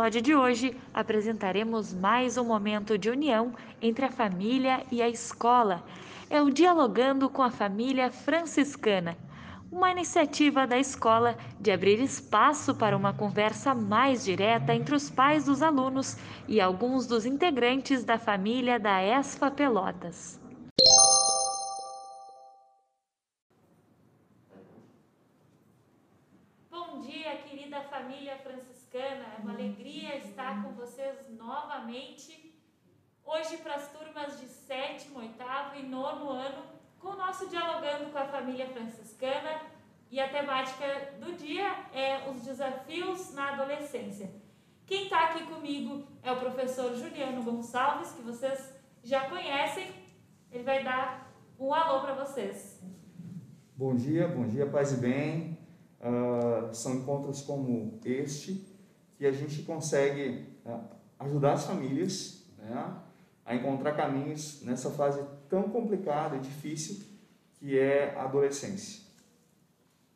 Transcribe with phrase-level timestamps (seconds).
[0.00, 5.84] episódio de hoje, apresentaremos mais um momento de união entre a família e a escola.
[6.30, 9.14] É o Dialogando com a Família Franciscana,
[9.70, 15.44] uma iniciativa da escola de abrir espaço para uma conversa mais direta entre os pais
[15.44, 16.16] dos alunos
[16.48, 20.40] e alguns dos integrantes da família da ESFA Pelotas.
[26.70, 28.80] Bom dia, querida família franciscana.
[29.38, 29.89] É uma alegria
[30.40, 32.58] estar com vocês novamente.
[33.22, 36.62] Hoje para as turmas de sétimo, oitavo e nono ano,
[36.98, 39.60] com o nosso dialogando com a família franciscana.
[40.10, 44.30] E a temática do dia é os desafios na adolescência.
[44.86, 49.88] Quem está aqui comigo é o professor Juliano Gonçalves, que vocês já conhecem.
[50.50, 52.82] Ele vai dar um alô para vocês.
[53.76, 55.58] Bom dia, bom dia, paz e bem.
[56.00, 58.69] Uh, são encontros como este
[59.20, 60.80] que a gente consegue uh,
[61.18, 62.96] ajudar as famílias né,
[63.44, 67.06] a encontrar caminhos nessa fase tão complicada e difícil
[67.56, 69.04] que é a adolescência.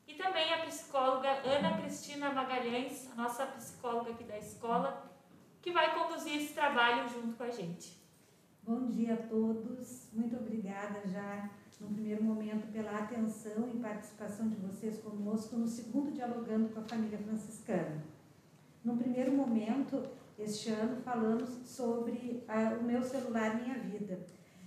[0.09, 5.05] E também a psicóloga Ana Cristina Magalhães, a nossa psicóloga aqui da escola,
[5.61, 8.03] que vai conduzir esse trabalho junto com a gente.
[8.63, 14.57] Bom dia a todos, muito obrigada já no primeiro momento, pela atenção e participação de
[14.57, 18.14] vocês conosco no segundo Dialogando com a Família Franciscana.
[18.85, 20.05] No primeiro momento,
[20.39, 24.19] este ano, falamos sobre a, o meu celular Minha Vida.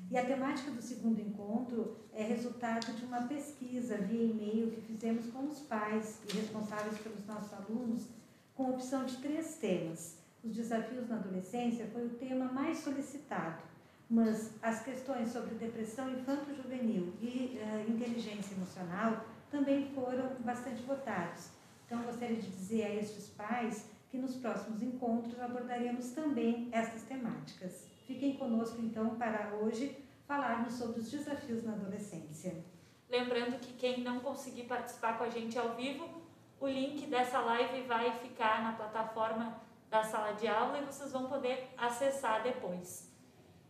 [0.09, 5.27] E a temática do segundo encontro é resultado de uma pesquisa via e-mail que fizemos
[5.27, 8.07] com os pais e responsáveis pelos nossos alunos,
[8.55, 10.17] com opção de três temas.
[10.43, 13.61] Os desafios na adolescência foi o tema mais solicitado
[14.09, 21.49] mas as questões sobre depressão infanto-juvenil e uh, inteligência emocional também foram bastante votados.
[21.85, 27.87] Então, gostaria de dizer a estes pais que nos próximos encontros abordaremos também estas temáticas.
[28.05, 32.63] Fiquem conosco, então, para hoje falarmos sobre os desafios na adolescência.
[33.09, 36.21] Lembrando que quem não conseguir participar com a gente ao vivo,
[36.59, 41.27] o link dessa live vai ficar na plataforma da sala de aula e vocês vão
[41.27, 43.13] poder acessar depois.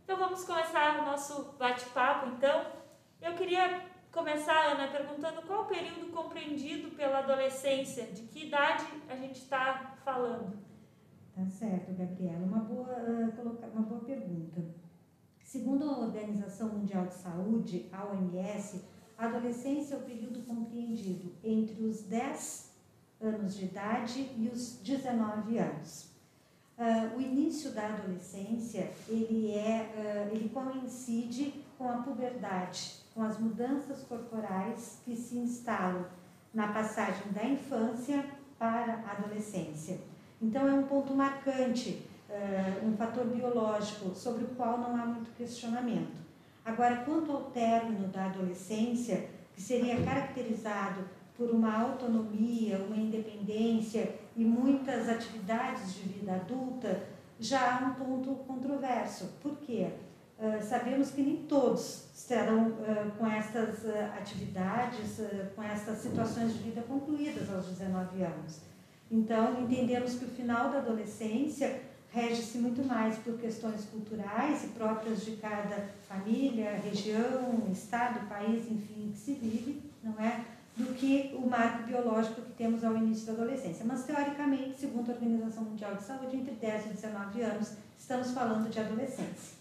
[0.03, 2.65] Então vamos começar o nosso bate-papo então.
[3.21, 9.15] Eu queria começar, Ana, perguntando qual o período compreendido pela adolescência, de que idade a
[9.15, 10.57] gente está falando?
[11.35, 12.45] Tá certo, Gabriela.
[12.45, 14.61] Uma boa, uh, uma boa pergunta.
[15.43, 18.83] Segundo a Organização Mundial de Saúde, a OMS,
[19.17, 22.75] a adolescência é o período compreendido entre os 10
[23.21, 26.11] anos de idade e os 19 anos.
[26.77, 33.39] Uh, o início da adolescência ele é uh, ele coincide com a puberdade, com as
[33.39, 36.05] mudanças corporais que se instalam
[36.53, 38.23] na passagem da infância
[38.59, 39.99] para a adolescência.
[40.39, 45.35] Então é um ponto marcante, uh, um fator biológico sobre o qual não há muito
[45.35, 46.15] questionamento.
[46.63, 51.01] Agora, quanto ao término da adolescência, que seria caracterizado
[51.35, 57.01] por uma autonomia, uma independência e muitas atividades de vida adulta,
[57.39, 59.31] já há um ponto controverso.
[59.41, 59.89] Por quê?
[60.39, 65.19] Uh, sabemos que nem todos estarão uh, com essas uh, atividades,
[65.55, 68.59] com essas situações de vida concluídas aos 19 anos.
[69.09, 71.81] Então, entendemos que o final da adolescência
[72.11, 79.09] rege-se muito mais por questões culturais e próprias de cada família, região, estado, país, enfim,
[79.11, 80.45] que se vive, não é?
[80.77, 83.83] do que o marco biológico que temos ao início da adolescência.
[83.83, 88.69] Mas, teoricamente, segundo a Organização Mundial de Saúde, entre 10 e 19 anos, estamos falando
[88.69, 89.56] de adolescência.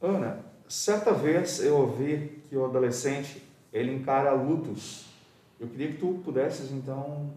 [0.00, 5.06] Ana, certa vez eu ouvi que o adolescente ele encara lutos.
[5.58, 7.30] Eu queria que tu pudesses, então,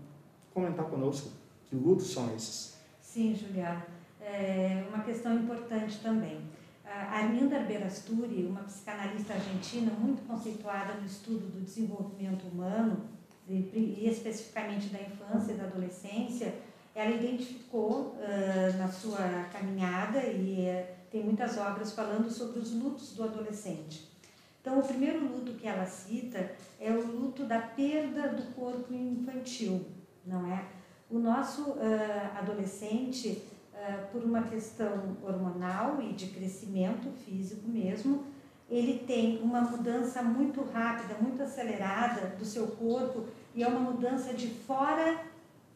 [0.53, 1.29] comentar conosco
[1.69, 2.77] que lutos são esses.
[3.01, 3.85] Sim, Juliana.
[4.21, 6.39] É uma questão importante também.
[6.85, 13.01] A Arminda Berasturi, uma psicanalista argentina muito conceituada no estudo do desenvolvimento humano,
[13.47, 16.53] e especificamente da infância e da adolescência,
[16.95, 23.13] ela identificou uh, na sua caminhada e uh, tem muitas obras falando sobre os lutos
[23.13, 24.11] do adolescente.
[24.59, 29.85] Então, o primeiro luto que ela cita é o luto da perda do corpo infantil,
[30.25, 30.65] não é?
[31.11, 33.43] O nosso uh, adolescente
[33.75, 38.23] eh, por uma questão hormonal e de crescimento físico mesmo,
[38.67, 44.33] ele tem uma mudança muito rápida, muito acelerada do seu corpo e é uma mudança
[44.33, 45.19] de fora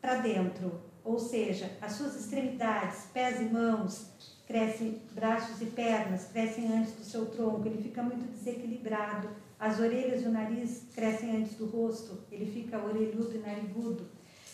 [0.01, 0.81] para dentro.
[1.04, 7.04] Ou seja, as suas extremidades, pés e mãos, crescem, braços e pernas crescem antes do
[7.04, 9.30] seu tronco, ele fica muito desequilibrado.
[9.60, 14.08] As orelhas e o nariz crescem antes do rosto, ele fica orelhudo e narigudo.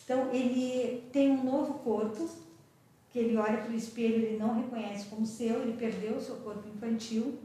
[0.03, 2.27] Então, ele tem um novo corpo,
[3.11, 6.37] que ele olha para o espelho, ele não reconhece como seu, ele perdeu o seu
[6.37, 7.37] corpo infantil.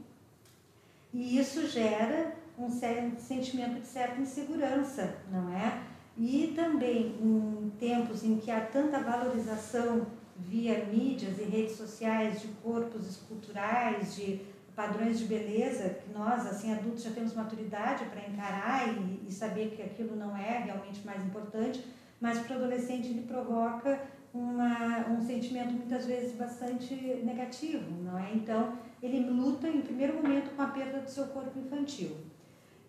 [1.13, 5.83] E isso gera um sentimento de certa insegurança, não é?
[6.17, 10.07] E também em tempos em que há tanta valorização
[10.39, 14.41] via mídias e redes sociais de corpos esculturais, de
[14.75, 19.71] padrões de beleza, que nós, assim, adultos, já temos maturidade para encarar e, e, saber
[19.71, 21.85] que aquilo não é realmente mais importante,
[22.21, 24.01] mas para o adolescente ele provoca
[24.33, 28.33] uma, um sentimento muitas vezes bastante negativo, não é?
[28.33, 32.17] Então, ele luta em primeiro momento com a perda do seu corpo infantil.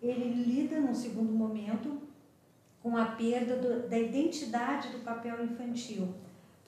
[0.00, 1.98] Ele lida num segundo momento
[2.82, 6.14] com a perda do, da identidade do papel infantil,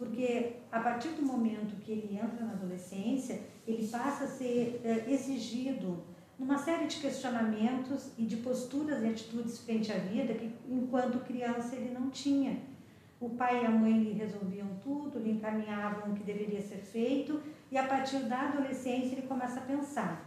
[0.02, 5.08] porque a partir do momento que ele entra na adolescência, ele passa a ser é,
[5.08, 6.02] exigido
[6.36, 11.76] numa série de questionamentos e de posturas e atitudes frente à vida que, enquanto criança,
[11.76, 12.58] ele não tinha.
[13.20, 17.40] O pai e a mãe lhe resolviam tudo, lhe encaminhavam o que deveria ser feito,
[17.70, 20.26] e a partir da adolescência ele começa a pensar: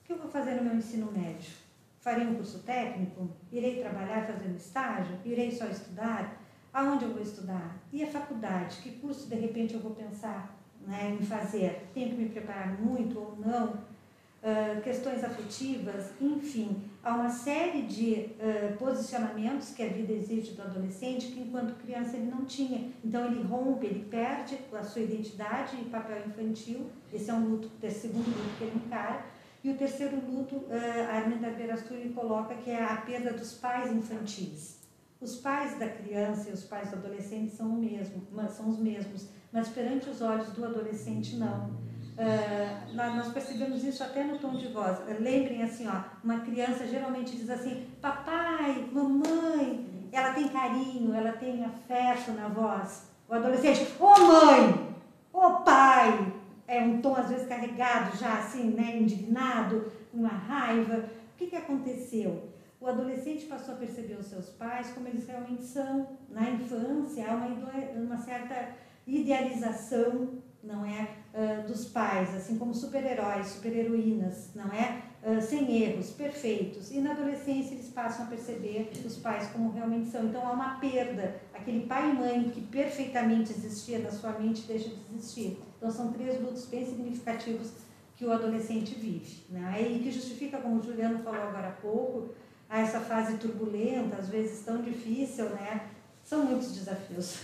[0.00, 1.52] o que eu vou fazer no meu ensino médio?
[2.00, 3.28] Farei um curso técnico?
[3.52, 5.18] Irei trabalhar fazendo estágio?
[5.26, 6.37] Irei só estudar?
[6.78, 7.76] Aonde eu vou estudar?
[7.92, 8.76] E a faculdade?
[8.76, 11.88] Que curso de repente eu vou pensar né, em fazer?
[11.92, 13.70] Tenho que me preparar muito ou não?
[13.70, 20.62] Uh, questões afetivas, enfim, há uma série de uh, posicionamentos que a vida exige do
[20.62, 22.92] adolescente que enquanto criança ele não tinha.
[23.04, 26.86] Então ele rompe, ele perde a sua identidade e papel infantil.
[27.12, 29.24] Esse é um luto, o segundo luto que ele encara.
[29.64, 30.70] E o terceiro luto, uh,
[31.10, 34.77] a Arminda Berasturi coloca que é a perda dos pais infantis.
[35.20, 39.28] Os pais da criança e os pais do adolescente são, o mesmo, são os mesmos,
[39.52, 41.70] mas perante os olhos do adolescente não.
[42.18, 44.98] Uh, nós percebemos isso até no tom de voz.
[45.20, 51.64] Lembrem assim, ó, uma criança geralmente diz assim, papai, mamãe, ela tem carinho, ela tem
[51.64, 53.08] afeto na voz.
[53.28, 54.94] O adolescente, ô oh, mãe,
[55.32, 56.32] ô oh, pai,
[56.66, 60.98] é um tom às vezes carregado já assim, né, indignado, uma raiva.
[60.98, 62.48] O que, que aconteceu?
[62.80, 66.16] O adolescente passou a perceber os seus pais como eles realmente são.
[66.28, 67.48] Na infância há uma,
[67.96, 68.70] uma certa
[69.04, 76.10] idealização, não é, uh, dos pais, assim como super-heróis, super-heroínas, não é, uh, sem erros,
[76.10, 76.92] perfeitos.
[76.92, 80.26] E na adolescência eles passam a perceber os pais como realmente são.
[80.26, 81.40] Então há uma perda.
[81.52, 85.58] Aquele pai e mãe que perfeitamente existia na sua mente deixa de existir.
[85.76, 87.72] Então, são três lutos bem significativos
[88.16, 89.44] que o adolescente vive.
[89.48, 89.80] Né?
[89.92, 92.34] E que justifica, como o Juliano falou agora há pouco,
[92.70, 95.88] essa fase turbulenta, às vezes tão difícil, né?
[96.22, 97.38] São muitos desafios.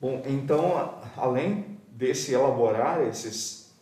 [0.00, 3.72] Bom, então, além desse elaborar esses,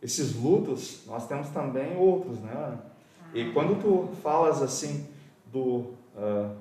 [0.00, 2.52] esses lutos, nós temos também outros, né?
[2.54, 2.78] Ah.
[3.34, 5.08] E quando tu falas assim
[5.52, 6.54] do uh,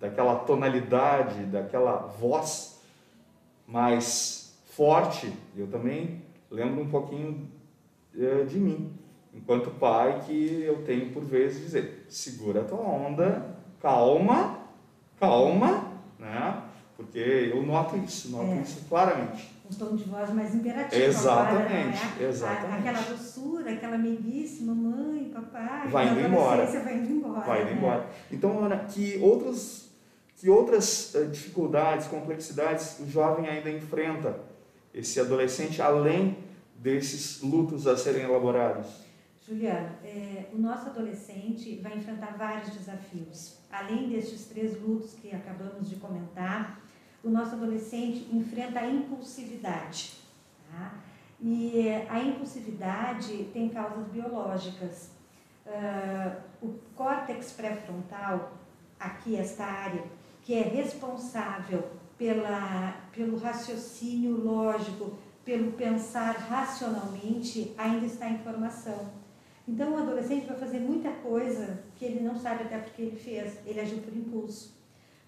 [0.00, 2.80] daquela tonalidade, daquela voz
[3.66, 5.32] mais forte.
[5.54, 7.48] Eu também lembro um pouquinho
[8.18, 8.90] eh, de mim,
[9.34, 14.60] enquanto pai, que eu tenho por vezes dizer: segura a tua onda, calma,
[15.18, 16.62] calma, né?
[16.96, 18.60] Porque eu noto isso, noto é.
[18.60, 19.58] isso claramente.
[19.70, 21.02] Um tom de voz mais imperativo.
[21.02, 22.28] Exatamente, agora, né?
[22.28, 22.88] exatamente.
[22.88, 25.88] Aquela doçura, aquela meiguice, mamãe, papai.
[25.88, 26.66] Vai indo embora.
[26.66, 27.40] Vai indo embora.
[27.40, 27.76] Vai indo né?
[27.76, 28.06] embora.
[28.30, 29.90] Então, Ana, que outros
[30.36, 34.40] que outras uh, dificuldades, complexidades o jovem ainda enfrenta
[34.92, 36.38] esse adolescente além
[36.74, 38.86] desses lutos a serem elaborados?
[39.50, 43.58] Juliana, é, o nosso adolescente vai enfrentar vários desafios.
[43.68, 46.80] Além destes três lutos que acabamos de comentar,
[47.24, 50.20] o nosso adolescente enfrenta a impulsividade.
[50.70, 50.94] Tá?
[51.40, 55.10] E a impulsividade tem causas biológicas.
[55.66, 58.52] Uh, o córtex pré-frontal,
[59.00, 60.04] aqui esta área,
[60.42, 69.19] que é responsável pela, pelo raciocínio lógico, pelo pensar racionalmente, ainda está em formação.
[69.70, 73.58] Então, o adolescente vai fazer muita coisa que ele não sabe até porque ele fez,
[73.64, 74.76] ele agiu por impulso.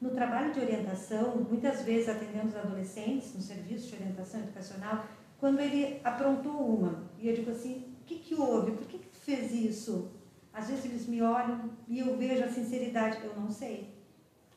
[0.01, 5.07] No trabalho de orientação, muitas vezes atendendo os adolescentes, no serviço de orientação educacional,
[5.39, 8.73] quando ele aprontou uma, e eu digo assim, o que, que houve?
[8.73, 10.11] Por que, que tu fez isso?
[10.53, 13.95] Às vezes eles me olham e eu vejo a sinceridade, eu não sei.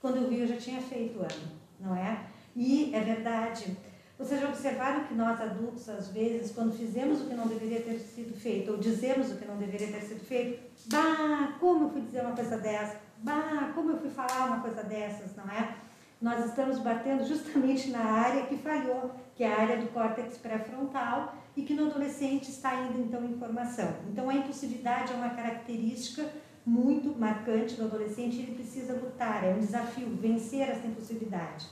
[0.01, 2.25] Quando eu vi, eu já tinha feito ano não é?
[2.55, 3.77] E é verdade.
[4.17, 7.99] Vocês já observaram que nós adultos, às vezes, quando fizemos o que não deveria ter
[7.99, 12.01] sido feito, ou dizemos o que não deveria ter sido feito, bah, como eu fui
[12.01, 15.75] dizer uma coisa dessa, bah, como eu fui falar uma coisa dessas, não é?
[16.21, 21.35] Nós estamos batendo justamente na área que falhou, que é a área do córtex pré-frontal
[21.55, 23.93] e que no adolescente está ainda então em formação.
[24.09, 26.25] Então a impulsividade é uma característica
[26.65, 31.67] muito marcante do adolescente, ele precisa lutar, é um desafio, vencer essa impossibilidade.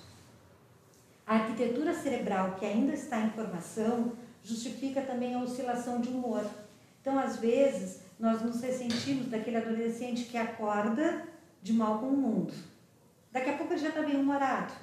[1.25, 4.13] A arquitetura cerebral que ainda está em formação
[4.43, 6.45] justifica também a oscilação de humor.
[7.01, 11.23] Então, às vezes, nós nos ressentimos daquele adolescente que acorda
[11.61, 12.53] de mal com o mundo.
[13.31, 14.73] Daqui a pouco ele já está bem humorado.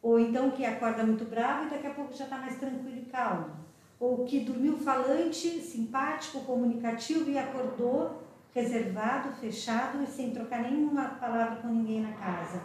[0.00, 3.06] Ou então que acorda muito bravo e daqui a pouco já está mais tranquilo e
[3.06, 3.50] calmo.
[3.98, 8.22] Ou que dormiu falante, simpático, comunicativo e acordou
[8.54, 12.62] reservado, fechado e sem trocar nenhuma palavra com ninguém na casa.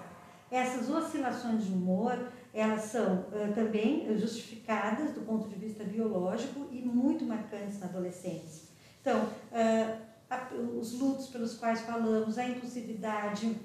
[0.49, 2.17] Essas oscilações de humor,
[2.53, 8.69] elas são uh, também justificadas do ponto de vista biológico e muito marcantes na adolescência.
[9.01, 13.55] Então, uh, a, os lutos pelos quais falamos, a impulsividade,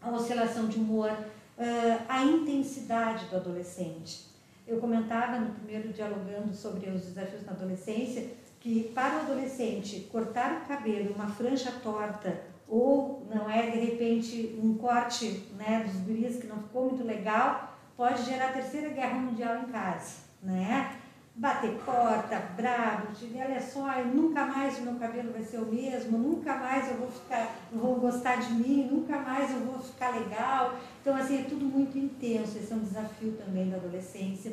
[0.00, 4.32] a oscilação de humor, uh, a intensidade do adolescente.
[4.66, 10.62] Eu comentava no primeiro dialogando sobre os desafios na adolescência que para o adolescente cortar
[10.62, 16.38] o cabelo, uma franja torta, ou não é de repente um corte né, dos guris
[16.38, 17.71] que não ficou muito legal,
[18.02, 20.96] pode gerar a terceira guerra mundial em casa, né?
[21.36, 23.06] Bater porta, bravo,
[23.36, 27.08] olha só, nunca mais o meu cabelo vai ser o mesmo, nunca mais eu vou
[27.08, 30.74] ficar, vou gostar de mim, nunca mais eu vou ficar legal.
[31.00, 34.52] Então assim é tudo muito intenso, esse é um desafio também da adolescência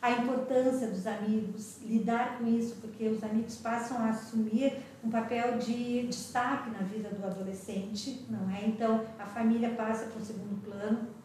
[0.00, 5.58] a importância dos amigos, lidar com isso, porque os amigos passam a assumir um papel
[5.58, 8.64] de destaque na vida do adolescente, não é?
[8.64, 11.17] Então, a família passa para o segundo plano.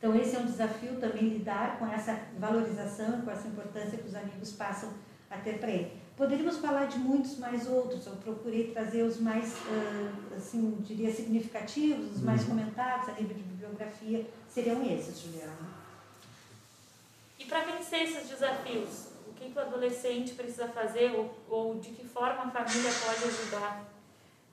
[0.00, 4.14] Então, esse é um desafio também lidar com essa valorização, com essa importância que os
[4.14, 4.94] amigos passam
[5.30, 5.92] a ter para ele.
[6.16, 9.54] Poderíamos falar de muitos mais outros, eu procurei trazer os mais,
[10.34, 12.48] assim, diria, significativos, os mais uhum.
[12.48, 15.52] comentados a nível de bibliografia, seriam esses, Juliana.
[17.38, 21.90] E para vencer esses desafios, o que, que o adolescente precisa fazer ou, ou de
[21.90, 23.84] que forma a família pode ajudar?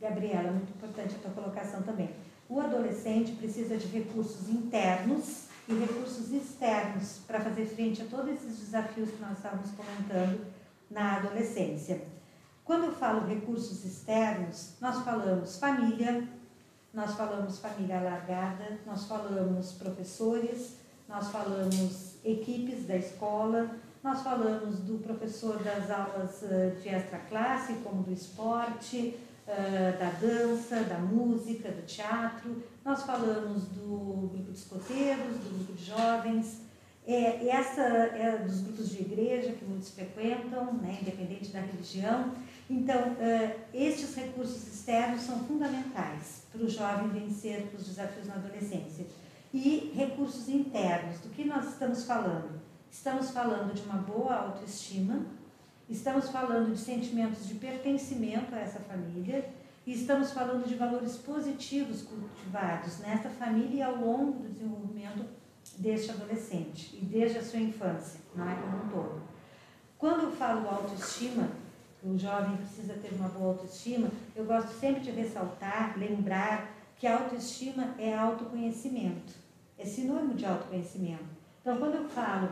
[0.02, 2.10] Gabriela, muito importante a tua colocação também.
[2.50, 8.58] O adolescente precisa de recursos internos e recursos externos para fazer frente a todos esses
[8.60, 10.46] desafios que nós estávamos comentando
[10.90, 12.02] na adolescência.
[12.64, 16.26] Quando eu falo recursos externos, nós falamos família,
[16.94, 20.78] nós falamos família alargada, nós falamos professores,
[21.08, 23.70] nós falamos equipes da escola,
[24.04, 30.10] nós falamos do professor das aulas eh, de extra classe, como do esporte, eh, da
[30.10, 36.68] dança, da música, do teatro, nós falamos do grupo de escoteiros, do grupo de jovens,
[37.08, 42.34] é, essa é dos grupos de igreja que muitos frequentam, né, independente da religião.
[42.70, 49.06] Então, uh, estes recursos externos são fundamentais para o jovem vencer os desafios na adolescência
[49.54, 51.22] e recursos internos.
[51.22, 52.60] Do que nós estamos falando?
[52.92, 55.26] Estamos falando de uma boa autoestima,
[55.90, 59.50] estamos falando de sentimentos de pertencimento a essa família
[59.86, 65.26] e estamos falando de valores positivos cultivados nessa família e ao longo do desenvolvimento
[65.78, 69.22] deste adolescente e desde a sua infância, não é como um todo.
[69.98, 71.50] Quando eu falo autoestima,
[72.04, 77.96] o jovem precisa ter uma boa autoestima, eu gosto sempre de ressaltar, lembrar que autoestima
[77.98, 79.34] é autoconhecimento,
[79.78, 81.26] é sinônimo de autoconhecimento.
[81.62, 82.50] Então, quando eu falo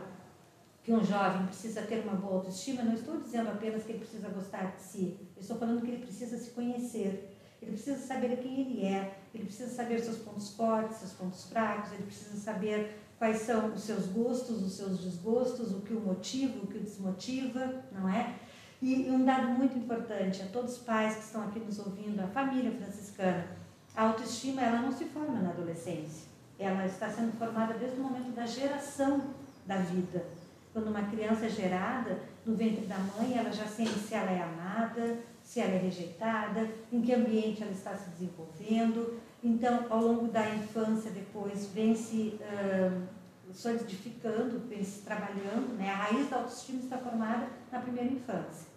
[0.86, 4.30] que um jovem precisa ter uma boa autoestima, não estou dizendo apenas que ele precisa
[4.30, 8.62] gostar de si, eu estou falando que ele precisa se conhecer, ele precisa saber quem
[8.62, 13.38] ele é, ele precisa saber seus pontos fortes, seus pontos fracos, ele precisa saber quais
[13.38, 17.84] são os seus gostos, os seus desgostos, o que o motiva, o que o desmotiva,
[17.92, 18.36] não é?
[18.80, 22.28] E um dado muito importante a todos os pais que estão aqui nos ouvindo, a
[22.28, 23.48] família franciscana,
[23.96, 26.28] a autoestima ela não se forma na adolescência.
[26.60, 29.22] Ela está sendo formada desde o momento da geração
[29.66, 30.45] da vida.
[30.76, 34.42] Quando uma criança é gerada no ventre da mãe, ela já sente se ela é
[34.42, 39.18] amada, se ela é rejeitada, em que ambiente ela está se desenvolvendo.
[39.42, 43.02] Então, ao longo da infância, depois, vem se uh,
[43.54, 45.78] solidificando, vem se trabalhando.
[45.78, 45.90] Né?
[45.90, 48.68] A raiz da autoestima está formada na primeira infância.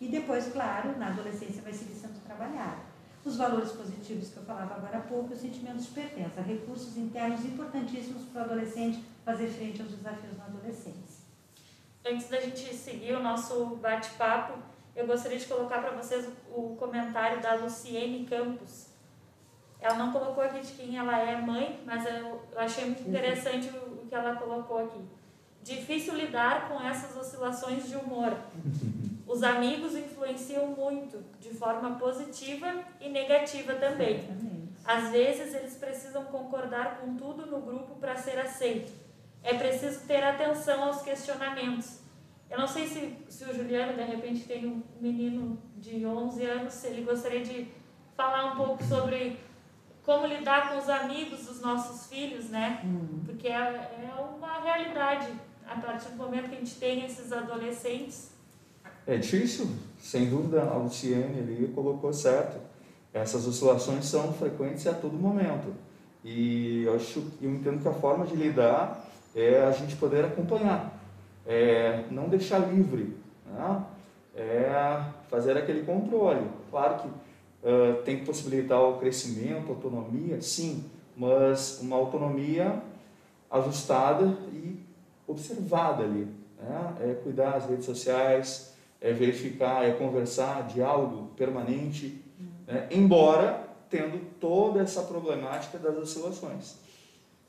[0.00, 4.74] E depois, claro, na adolescência vai seguir sendo trabalhada os valores positivos que eu falava
[4.74, 9.80] agora há pouco, os sentimentos de pertença, recursos internos importantíssimos para o adolescente fazer frente
[9.80, 11.13] aos desafios na adolescência.
[12.06, 14.58] Antes da gente seguir o nosso bate-papo,
[14.94, 18.88] eu gostaria de colocar para vocês o comentário da Luciene Campos.
[19.80, 24.06] Ela não colocou aqui de quem ela é mãe, mas eu achei muito interessante o
[24.06, 25.00] que ela colocou aqui.
[25.62, 28.36] Difícil lidar com essas oscilações de humor.
[29.26, 34.28] Os amigos influenciam muito, de forma positiva e negativa também.
[34.84, 38.92] Às vezes eles precisam concordar com tudo no grupo para ser aceito.
[39.44, 41.98] É preciso ter atenção aos questionamentos.
[42.50, 46.72] Eu não sei se, se o Juliano, de repente, tem um menino de 11 anos,
[46.72, 47.68] se ele gostaria de
[48.16, 49.38] falar um pouco sobre
[50.02, 52.80] como lidar com os amigos dos nossos filhos, né?
[52.84, 53.22] Hum.
[53.26, 55.28] Porque é, é uma realidade.
[55.66, 58.30] A partir do momento que a gente tem esses adolescentes,
[59.06, 62.58] É difícil, sem dúvida, a Luciene ali colocou certo.
[63.12, 65.74] Essas oscilações são frequentes a todo momento.
[66.22, 69.03] E eu acho, eu entendo que a forma de lidar
[69.34, 70.98] é a gente poder acompanhar,
[71.46, 73.84] é não deixar livre, né?
[74.34, 76.46] é fazer aquele controle.
[76.70, 77.08] Claro que
[77.64, 80.84] ah, tem que possibilitar o crescimento, autonomia, sim,
[81.16, 82.82] mas uma autonomia
[83.50, 84.78] ajustada e
[85.26, 86.28] observada ali.
[86.60, 86.94] Né?
[87.00, 92.22] É cuidar das redes sociais, é verificar, é conversar, diálogo permanente,
[92.66, 92.86] né?
[92.90, 96.76] embora tendo toda essa problemática das oscilações.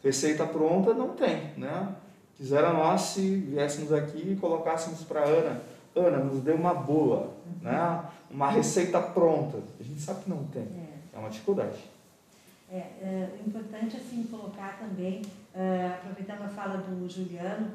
[0.06, 1.96] Receita pronta não tem, né?
[2.38, 5.62] Quisera nós se viéssemos aqui e colocássemos para a Ana,
[5.96, 8.04] Ana, nos dê uma boa, né?
[8.30, 9.58] Uma receita pronta.
[9.80, 10.62] A gente sabe que não tem.
[10.62, 11.16] É.
[11.16, 11.80] É uma dificuldade.
[12.72, 15.24] É, é importante assim colocar também,
[15.56, 17.72] eh, aproveitando a fala do Juliano,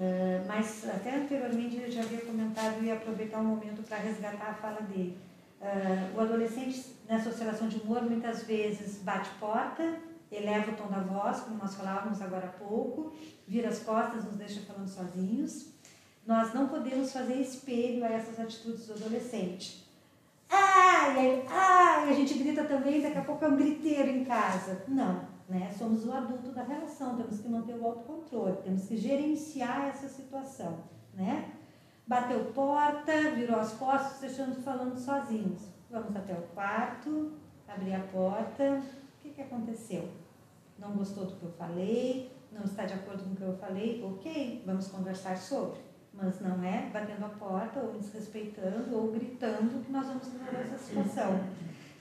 [0.00, 4.54] eh, mas até anteriormente ele já havia comentado e aproveitar um momento para resgatar a
[4.54, 5.18] fala dele.
[5.60, 9.98] Eh, o adolescente nessa oscilação de humor muitas vezes bate porta,
[10.30, 13.12] eleva o tom da voz, como nós falávamos agora há pouco,
[13.46, 15.72] vira as costas, nos deixa falando sozinhos.
[16.26, 19.88] Nós não podemos fazer espelho a essas atitudes do adolescente.
[20.50, 24.84] Ai, ai, a gente grita também, daqui a pouco é um griteiro em casa.
[24.88, 25.72] Não, né?
[25.76, 30.78] Somos o adulto da relação, temos que manter o autocontrole, temos que gerenciar essa situação,
[31.14, 31.52] né?
[32.06, 35.62] Bateu porta, virou as costas, deixando falando sozinhos.
[35.90, 37.32] Vamos até o quarto,
[37.66, 38.82] abrir a porta.
[39.38, 40.08] Que aconteceu?
[40.80, 42.32] Não gostou do que eu falei?
[42.50, 44.04] Não está de acordo com o que eu falei?
[44.04, 45.78] Ok, vamos conversar sobre.
[46.12, 50.78] Mas não é batendo a porta ou desrespeitando ou gritando que nós vamos resolver essa
[50.78, 51.40] situação.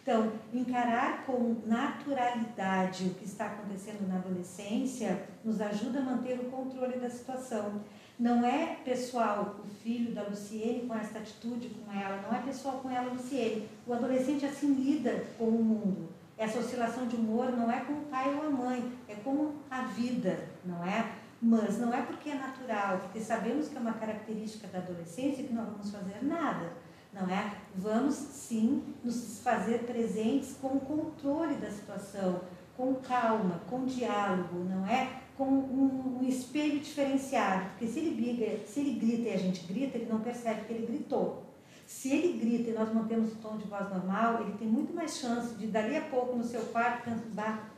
[0.01, 6.45] Então, encarar com naturalidade o que está acontecendo na adolescência nos ajuda a manter o
[6.45, 7.81] controle da situação.
[8.17, 12.79] Não é pessoal o filho da Luciene com essa atitude com ela, não é pessoal
[12.79, 13.69] com ela, Luciene.
[13.85, 16.16] O adolescente assim lida com o mundo.
[16.37, 19.81] Essa oscilação de humor não é com o pai ou a mãe, é com a
[19.81, 21.13] vida, não é?
[21.41, 25.53] Mas não é porque é natural, porque sabemos que é uma característica da adolescência que
[25.53, 26.73] não vamos fazer nada,
[27.11, 27.53] não é?
[27.75, 32.41] Vamos sim nos fazer presentes com o controle da situação,
[32.75, 35.21] com calma, com diálogo, não é?
[35.35, 39.65] Com um, um espelho diferenciado, porque se ele briga, se ele grita e a gente
[39.65, 41.46] grita, ele não percebe que ele gritou.
[41.87, 45.17] Se ele grita e nós mantemos o tom de voz normal, ele tem muito mais
[45.17, 47.73] chance de dali a pouco no seu quarto pensar,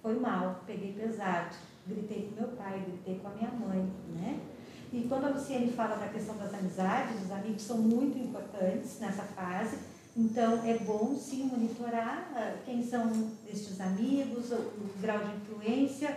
[0.00, 4.40] foi mal, peguei pesado gritei com meu pai, gritei com a minha mãe, né?
[4.92, 9.22] E quando a Luciene fala da questão das amizades, os amigos são muito importantes nessa
[9.22, 9.78] fase,
[10.16, 16.16] então é bom sim monitorar uh, quem são estes amigos, o, grau de influência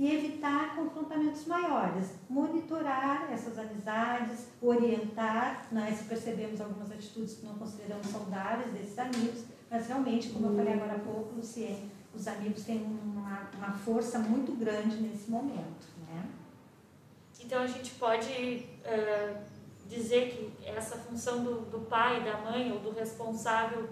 [0.00, 2.14] e evitar confrontamentos maiores.
[2.26, 9.44] Monitorar essas amizades, orientar, né, se percebemos algumas atitudes que não consideramos saudáveis desses amigos,
[9.70, 14.18] mas realmente, como eu falei agora há pouco, Luciene, os amigos têm uma, uma força
[14.18, 15.86] muito grande nesse momento.
[16.08, 16.24] Né?
[17.38, 19.36] Então a gente pode uh,
[19.86, 23.90] dizer que essa função do, do pai, da mãe ou do responsável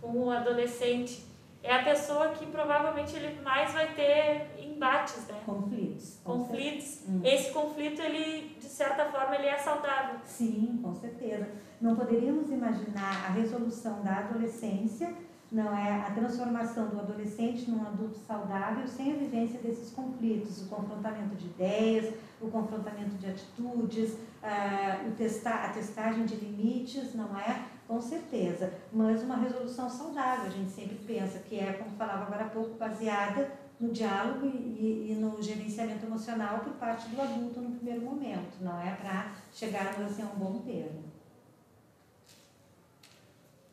[0.00, 1.28] com o adolescente
[1.62, 4.48] é a pessoa que provavelmente ele mais vai ter
[4.80, 5.38] embates, né?
[5.44, 6.18] Conflitos.
[6.24, 7.02] Conflitos.
[7.06, 7.20] Hum.
[7.22, 10.18] Esse conflito, ele, de certa forma, ele é saudável.
[10.24, 11.46] Sim, com certeza.
[11.80, 15.14] Não poderíamos imaginar a resolução da adolescência
[15.52, 20.68] não é a transformação do adolescente num adulto saudável sem a vivência desses conflitos, o
[20.68, 27.36] confrontamento de ideias, o confrontamento de atitudes, uh, o testar, a testagem de limites, não
[27.36, 27.64] é?
[27.88, 32.44] Com certeza, mas uma resolução saudável, a gente sempre pensa que é, como falava agora
[32.44, 37.76] há pouco, baseada no diálogo e, e no gerenciamento emocional por parte do adulto no
[37.76, 41.10] primeiro momento, não é para chegarmos assim, a um bom termo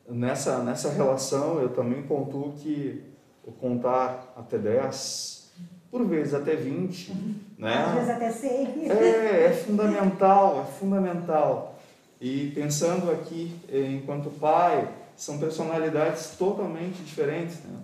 [0.10, 3.04] nessa, nessa relação eu também pontuo que
[3.44, 5.52] o contar até 10,
[5.90, 7.14] por vezes até 20,
[7.58, 7.86] né?
[7.86, 8.92] Às vezes até 100.
[8.92, 11.80] É, é fundamental, é fundamental.
[12.20, 17.80] E pensando aqui, enquanto pai, são personalidades totalmente diferentes, né?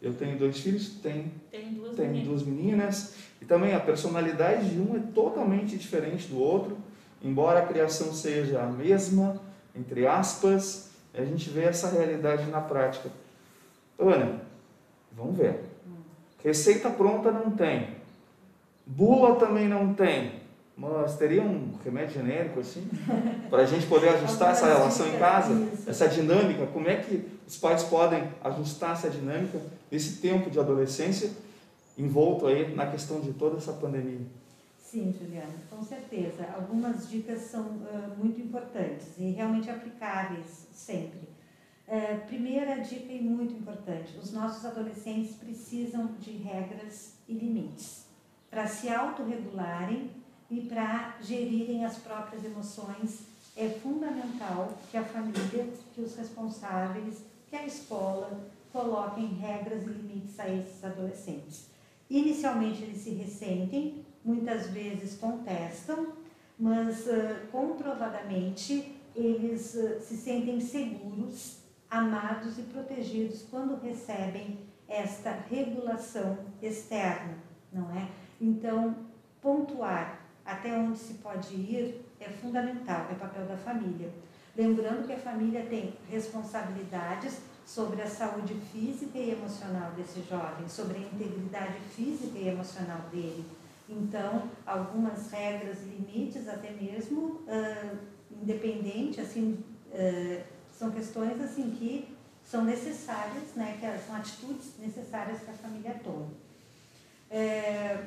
[0.00, 2.28] Eu tenho dois filhos, tenho, tem duas, tenho meninas.
[2.28, 6.78] duas meninas, e também a personalidade de um é totalmente diferente do outro,
[7.22, 9.40] embora a criação seja a mesma,
[9.74, 13.10] entre aspas, a gente vê essa realidade na prática.
[13.98, 14.40] Ana,
[15.12, 15.60] vamos ver.
[16.42, 17.96] Receita pronta não tem.
[18.86, 20.39] Bula também não tem.
[20.80, 22.88] Mas teria um remédio genérico assim?
[23.50, 27.58] Para a gente poder ajustar essa relação em casa, essa dinâmica, como é que os
[27.58, 31.32] pais podem ajustar essa dinâmica nesse tempo de adolescência
[31.98, 34.20] envolto aí na questão de toda essa pandemia?
[34.78, 36.46] Sim, Juliana, com certeza.
[36.56, 41.20] Algumas dicas são uh, muito importantes e realmente aplicáveis sempre.
[41.86, 48.06] Uh, primeira dica e muito importante: os nossos adolescentes precisam de regras e limites
[48.50, 50.10] para se autorregularem
[50.50, 53.20] e para gerirem as próprias emoções.
[53.56, 60.38] É fundamental que a família, que os responsáveis, que a escola coloquem regras e limites
[60.38, 61.66] a esses adolescentes.
[62.08, 66.14] Inicialmente eles se ressentem, muitas vezes contestam,
[66.58, 67.06] mas
[67.50, 71.58] comprovadamente eles se sentem seguros,
[71.90, 74.58] amados e protegidos quando recebem
[74.88, 77.36] esta regulação externa,
[77.72, 78.08] não é?
[78.40, 78.96] Então,
[79.42, 80.19] pontuar
[80.52, 84.10] até onde se pode ir é fundamental, é papel da família.
[84.56, 90.98] Lembrando que a família tem responsabilidades sobre a saúde física e emocional desse jovem, sobre
[90.98, 93.44] a integridade física e emocional dele
[93.90, 97.98] então, algumas regras limites, até mesmo uh,
[98.30, 105.50] independente, assim, uh, são questões assim que são necessárias, né, que são atitudes necessárias que
[105.50, 106.30] a família tome.
[107.28, 108.06] É,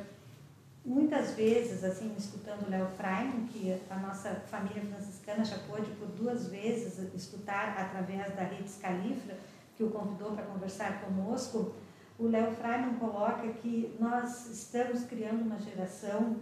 [0.86, 6.08] muitas vezes, assim, escutando o Léo Freiman, que a nossa família franciscana já pôde por
[6.10, 9.38] duas vezes escutar através da rede Scalifra,
[9.76, 11.74] que o convidou para conversar conosco,
[12.20, 16.38] o Léo Freiman coloca que nós estamos criando uma geração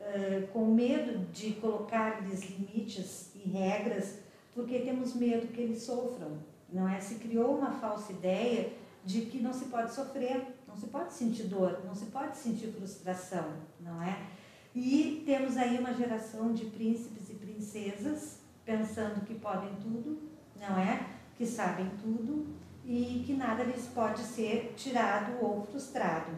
[0.00, 4.18] uh, com medo de colocar-lhes limites e regras,
[4.54, 6.38] porque temos medo que eles sofram.
[6.70, 7.00] Não é?
[7.00, 8.72] Se criou uma falsa ideia
[9.04, 12.68] de que não se pode sofrer, não se pode sentir dor, não se pode sentir
[12.68, 14.28] frustração, não é?
[14.74, 20.20] E temos aí uma geração de príncipes e princesas pensando que podem tudo,
[20.54, 21.08] não é?
[21.36, 22.46] Que sabem tudo
[22.84, 26.32] e que nada lhes pode ser tirado ou frustrado.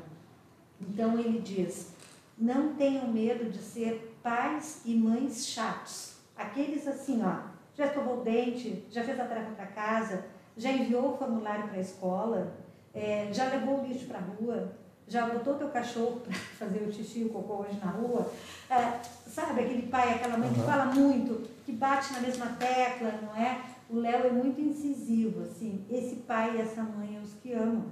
[0.80, 1.92] Então ele diz:
[2.38, 6.16] não tenham medo de ser pais e mães chatos.
[6.36, 10.24] Aqueles assim, ó, já escovou o dente, já fez a tarefa para casa,
[10.56, 12.56] já enviou o formulário para a escola,
[12.94, 14.72] é, já levou o lixo para a rua,
[15.06, 18.30] já botou teu cachorro para fazer o xixi e o cocô hoje na rua.
[18.68, 20.54] É, sabe, aquele pai, aquela mãe uhum.
[20.54, 23.60] que fala muito, que bate na mesma tecla, não é?
[23.90, 27.86] o Léo é muito incisivo, assim, esse pai e essa mãe é os que amam.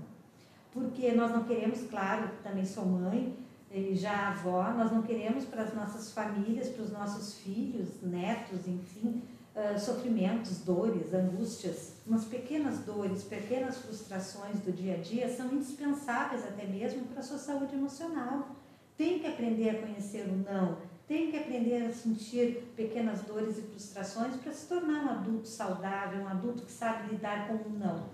[0.73, 3.37] Porque nós não queremos, claro, também sou mãe,
[3.71, 8.69] e já avó, nós não queremos para as nossas famílias, para os nossos filhos, netos,
[8.69, 9.23] enfim,
[9.57, 11.95] uh, sofrimentos, dores, angústias.
[12.09, 17.23] Umas pequenas dores, pequenas frustrações do dia a dia são indispensáveis até mesmo para a
[17.23, 18.57] sua saúde emocional.
[18.97, 23.61] Tem que aprender a conhecer o não, tem que aprender a sentir pequenas dores e
[23.61, 28.09] frustrações para se tornar um adulto saudável, um adulto que sabe lidar com um não.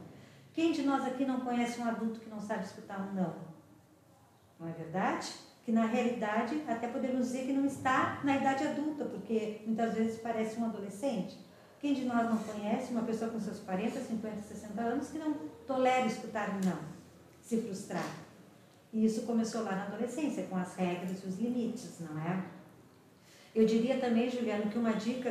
[0.53, 3.37] Quem de nós aqui não conhece um adulto que não sabe escutar um não?
[4.59, 5.33] Não é verdade?
[5.65, 10.21] Que na realidade até podemos dizer que não está na idade adulta, porque muitas vezes
[10.21, 11.39] parece um adolescente.
[11.85, 15.35] Quem de nós não conhece uma pessoa com seus 40, 50, 60 anos que não
[15.67, 16.79] tolera escutar não,
[17.43, 18.09] se frustrar?
[18.91, 22.43] E isso começou lá na adolescência, com as regras e os limites, não é?
[23.55, 25.31] Eu diria também, Juliano, que uma dica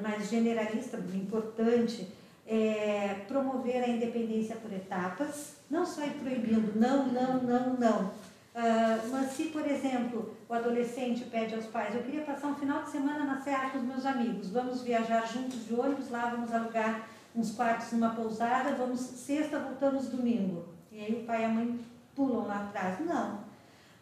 [0.00, 2.06] mais generalista, importante,
[2.46, 8.12] é promover a independência por etapas, não só ir proibindo não, não, não, não.
[8.58, 12.82] Uh, mas se, por exemplo, o adolescente pede aos pais, eu queria passar um final
[12.82, 16.52] de semana na serra com os meus amigos, vamos viajar juntos de ônibus lá, vamos
[16.52, 20.64] alugar uns quartos numa pousada, vamos sexta, voltamos domingo.
[20.90, 21.78] E aí o pai e a mãe
[22.16, 22.98] pulam lá atrás.
[22.98, 23.44] Não,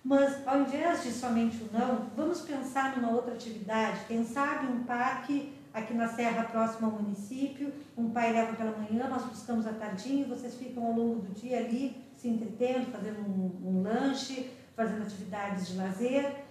[0.03, 4.07] mas ao invés de somente o não, vamos pensar numa outra atividade.
[4.09, 9.07] Quem sabe um parque aqui na serra próximo ao município, um pai leva pela manhã,
[9.07, 13.69] nós buscamos à tardinha vocês ficam ao longo do dia ali se entretendo, fazendo um,
[13.69, 16.45] um lanche, fazendo atividades de lazer.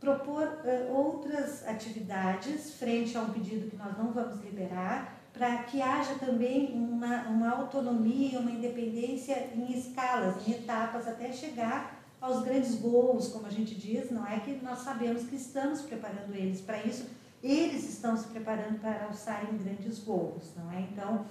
[0.00, 5.80] Propor uh, outras atividades frente a um pedido que nós não vamos liberar, para que
[5.80, 12.74] haja também uma, uma autonomia, uma independência em escalas, em etapas, até chegar aos grandes
[12.74, 16.82] voos, como a gente diz, não é que nós sabemos que estamos preparando eles para
[16.82, 17.06] isso,
[17.42, 20.80] eles estão se preparando para alçarem grandes voos, não é?
[20.80, 21.24] Então,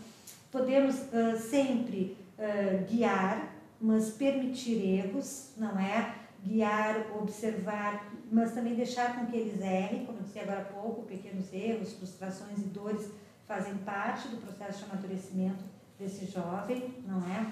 [0.52, 6.16] podemos uh, sempre uh, guiar, mas permitir erros, não é?
[6.44, 11.04] Guiar, observar, mas também deixar com que eles errem, como eu disse agora há pouco,
[11.04, 13.10] pequenos erros, frustrações e dores
[13.48, 15.64] fazem parte do processo de amadurecimento
[15.98, 17.52] desse jovem, não é?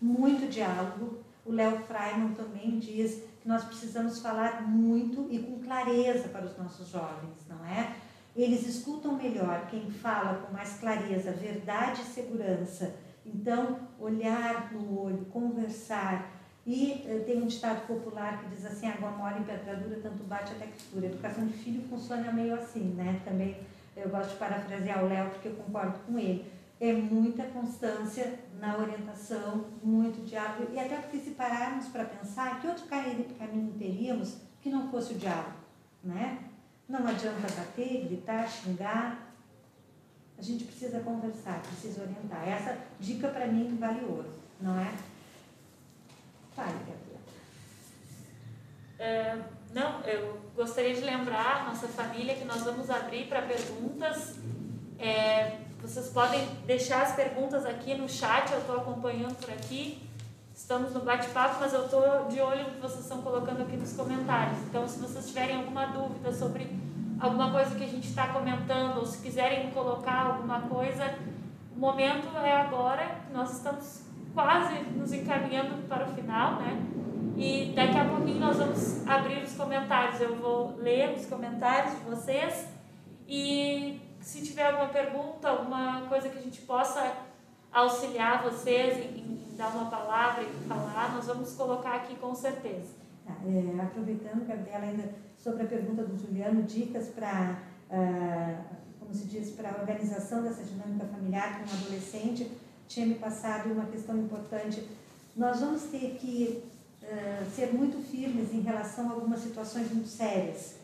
[0.00, 6.28] Muito diálogo, o Léo Freiman também diz que nós precisamos falar muito e com clareza
[6.28, 7.94] para os nossos jovens, não é?
[8.34, 12.94] Eles escutam melhor quem fala com mais clareza, verdade e segurança.
[13.26, 16.30] Então, olhar no olho, conversar.
[16.66, 20.22] E eh, tem um ditado popular que diz assim: água mole em pedra dura, tanto
[20.24, 21.06] bate até que fura.
[21.06, 23.20] Educação de filho funciona meio assim, né?
[23.24, 23.56] Também
[23.96, 26.50] eu gosto de parafrasear o Léo porque eu concordo com ele.
[26.80, 30.72] É muita constância na orientação, muito diálogo.
[30.72, 35.18] E até porque se pararmos para pensar, que outro caminho teríamos que não fosse o
[35.18, 35.56] diálogo,
[36.02, 36.38] né?
[36.88, 39.23] Não adianta bater, gritar, xingar.
[40.44, 42.46] Gente precisa conversar, precisa orientar.
[42.46, 44.28] Essa dica para mim vale ouro,
[44.60, 44.92] não é?
[46.54, 47.20] Fale, Gabriela.
[48.98, 49.38] É,
[49.72, 54.34] não, eu gostaria de lembrar nossa família que nós vamos abrir para perguntas.
[54.98, 60.06] É, vocês podem deixar as perguntas aqui no chat, eu estou acompanhando por aqui.
[60.54, 63.94] Estamos no bate-papo, mas eu estou de olho no que vocês estão colocando aqui nos
[63.94, 64.58] comentários.
[64.68, 66.68] Então, se vocês tiverem alguma dúvida sobre
[67.24, 71.14] alguma coisa que a gente está comentando, ou se quiserem colocar alguma coisa,
[71.74, 73.22] o momento é agora.
[73.32, 74.02] Nós estamos
[74.34, 76.80] quase nos encaminhando para o final, né?
[77.36, 80.20] E daqui a pouquinho nós vamos abrir os comentários.
[80.20, 82.68] Eu vou ler os comentários de vocês
[83.26, 87.16] e se tiver alguma pergunta, alguma coisa que a gente possa
[87.72, 92.94] auxiliar vocês em, em dar uma palavra e falar, nós vamos colocar aqui com certeza.
[93.26, 97.58] Tá, é, aproveitando, Gabriela, ainda sobre a pergunta do Juliano, dicas para,
[97.90, 98.64] uh,
[98.98, 102.50] como se diz, para a organização dessa dinâmica familiar com um adolescente,
[102.88, 104.88] tinha me passado uma questão importante.
[105.36, 106.64] Nós vamos ter que
[107.02, 110.76] uh, ser muito firmes em relação a algumas situações muito sérias.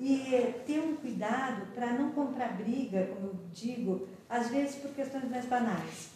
[0.00, 5.28] E ter um cuidado para não comprar briga, como eu digo, às vezes por questões
[5.30, 6.08] mais banais.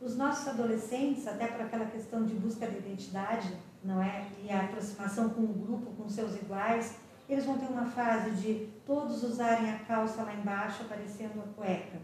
[0.00, 4.26] Os nossos adolescentes, até por aquela questão de busca de identidade, não é?
[4.42, 6.94] E a aproximação com o grupo, com seus iguais,
[7.28, 11.98] eles vão ter uma fase de todos usarem a calça lá embaixo, aparecendo a cueca.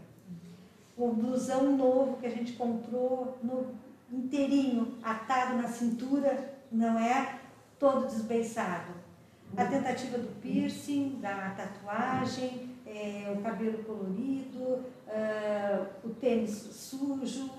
[0.97, 3.67] O blusão novo que a gente comprou no
[4.11, 7.39] inteirinho, atado na cintura, não é?
[7.79, 8.93] Todo desbeiçado.
[9.55, 17.49] A tentativa do piercing, da tatuagem, é, o cabelo colorido, uh, o tênis sujo,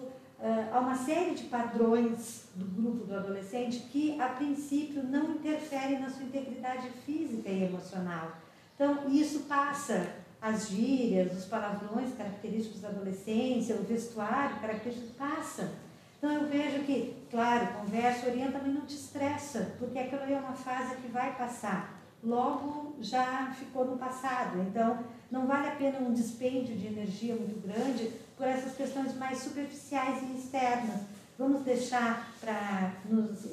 [0.73, 6.11] há uma série de padrões do grupo do adolescente que, a princípio, não interferem na
[6.11, 8.33] sua integridade física e emocional.
[8.75, 10.07] Então, isso passa
[10.41, 15.71] as gírias, os palavrões característicos da adolescência, o vestuário característico, passa.
[16.19, 20.55] Então, eu vejo que, claro, conversa, orienta, mas não te estressa, porque aquilo é uma
[20.55, 24.61] fase que vai passar logo já ficou no passado.
[24.61, 29.39] Então, não vale a pena um dispêndio de energia muito grande por essas questões mais
[29.39, 31.03] superficiais e externas.
[31.39, 32.93] Vamos deixar para,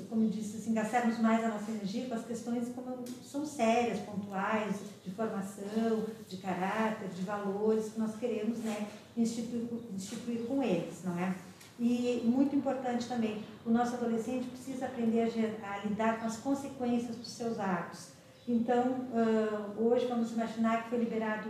[0.09, 4.77] como disse, assim, gastarmos mais a nossa energia com as questões como são sérias, pontuais,
[5.05, 11.19] de formação, de caráter, de valores que nós queremos né, instituir, instituir com eles, não
[11.19, 11.35] é?
[11.79, 15.31] E muito importante também, o nosso adolescente precisa aprender
[15.63, 20.89] a, a lidar com as consequências dos seus atos então, uh, hoje vamos imaginar que
[20.89, 21.49] foi liberado,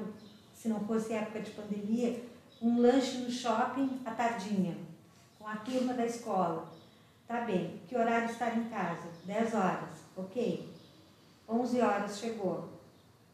[0.54, 2.22] se não fosse época de pandemia,
[2.62, 4.78] um lanche no shopping à tardinha,
[5.38, 6.70] com a turma da escola.
[7.28, 9.08] Tá bem, que horário estar em casa?
[9.26, 10.68] 10 horas, ok.
[11.48, 12.70] 11 horas chegou.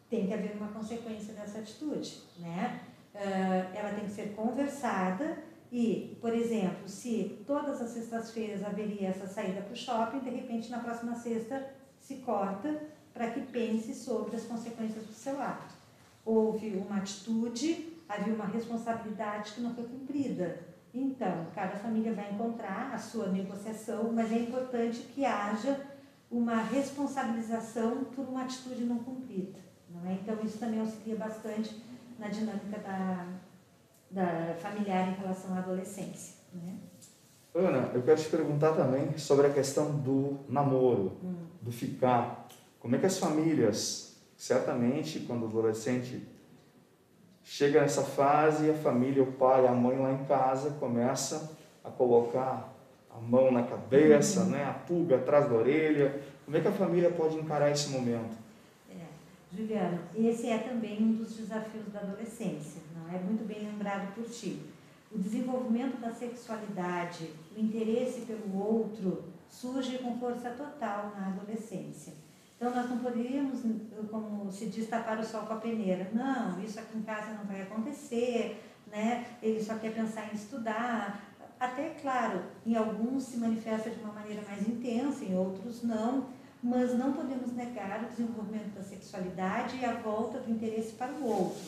[0.10, 2.82] Tem que haver uma consequência dessa atitude, né?
[3.14, 5.38] Uh, ela tem que ser conversada
[5.72, 10.70] e, por exemplo, se todas as sextas-feiras haveria essa saída para o shopping, de repente
[10.70, 11.66] na próxima sexta
[12.00, 12.82] se corta
[13.14, 15.74] para que pense sobre as consequências do seu ato.
[16.26, 20.60] Houve uma atitude, havia uma responsabilidade que não foi cumprida.
[20.94, 25.80] Então, cada família vai encontrar a sua negociação, mas é importante que haja
[26.32, 29.60] uma responsabilização por uma atitude não cumprida.
[29.90, 30.14] Não é?
[30.14, 31.84] Então, isso também auxilia bastante
[32.18, 33.28] na dinâmica da,
[34.10, 36.36] da familiar em relação à adolescência.
[36.54, 36.78] Né?
[37.54, 41.36] Ana, eu quero te perguntar também sobre a questão do namoro, hum.
[41.62, 42.48] do ficar.
[42.80, 46.22] Como é que as famílias, certamente, quando o adolescente
[47.46, 52.74] chega nessa fase, a família, o pai, a mãe lá em casa começa a colocar
[53.10, 56.22] a mão na cabeça, né, a pulga atrás da orelha.
[56.44, 58.36] Como é que a família pode encarar esse momento?
[58.90, 59.06] É,
[59.56, 64.26] Juliana, esse é também um dos desafios da adolescência, não é muito bem lembrado por
[64.26, 64.60] ti.
[65.12, 72.25] O desenvolvimento da sexualidade, o interesse pelo outro, surge com força total na adolescência.
[72.56, 73.62] Então, nós não poderíamos,
[74.10, 76.10] como se diz, tapar o sol com a peneira.
[76.14, 79.26] Não, isso aqui em casa não vai acontecer, né?
[79.42, 81.36] ele só quer pensar em estudar.
[81.60, 86.30] Até, claro, em alguns se manifesta de uma maneira mais intensa, em outros não,
[86.62, 91.24] mas não podemos negar o desenvolvimento da sexualidade e a volta do interesse para o
[91.24, 91.64] outro,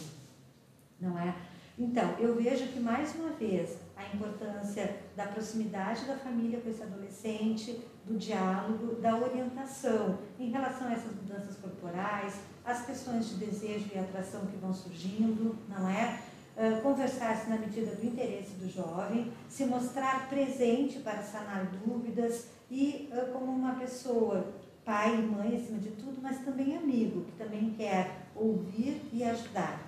[0.99, 1.35] não é?
[1.77, 6.81] Então, eu vejo que, mais uma vez, a importância da proximidade da família com esse
[6.81, 13.89] adolescente, do diálogo, da orientação em relação a essas mudanças corporais, as questões de desejo
[13.93, 16.19] e atração que vão surgindo, não é?
[16.55, 23.09] Uh, Conversar-se na medida do interesse do jovem, se mostrar presente para sanar dúvidas e
[23.11, 27.75] uh, como uma pessoa, pai e mãe acima de tudo, mas também amigo, que também
[27.77, 29.85] quer ouvir e ajudar.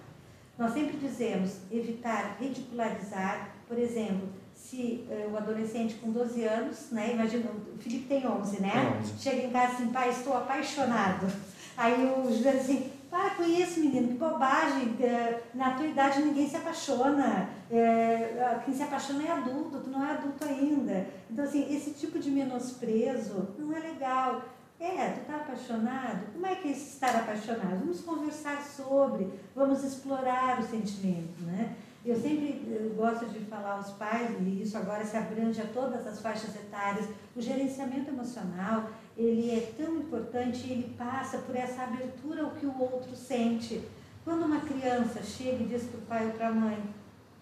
[0.58, 4.28] Nós sempre dizemos evitar ridicularizar, por exemplo,
[4.70, 8.98] se uh, o adolescente com 12 anos, né, imagina, o Felipe tem 11, né?
[9.02, 9.14] 11.
[9.18, 11.28] Chega em casa assim, pai, estou apaixonado.
[11.76, 14.96] Aí o Júlio assim, para com isso, menino, que bobagem.
[15.00, 17.50] Eh, na tua idade ninguém se apaixona.
[17.72, 21.08] É, quem se apaixona é adulto, tu não é adulto ainda.
[21.30, 24.44] Então, assim, esse tipo de menosprezo não é legal.
[24.80, 26.32] É, tu está apaixonado?
[26.34, 27.80] Como é que é estar apaixonado?
[27.80, 31.76] Vamos conversar sobre, vamos explorar o sentimento, né?
[32.10, 36.08] Eu sempre eu gosto de falar aos pais, e isso agora se abrange a todas
[36.08, 42.42] as faixas etárias, o gerenciamento emocional, ele é tão importante ele passa por essa abertura
[42.42, 43.84] ao que o outro sente.
[44.26, 46.84] Quando uma criança chega e diz para o pai ou para a mãe,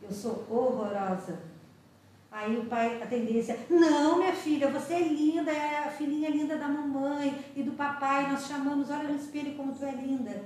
[0.01, 1.39] eu sou horrorosa,
[2.29, 6.57] Aí o pai, a tendência, não, minha filha, você é linda, é a filhinha linda
[6.57, 10.43] da mamãe e do papai, nós chamamos, olha no espelho como tu é linda.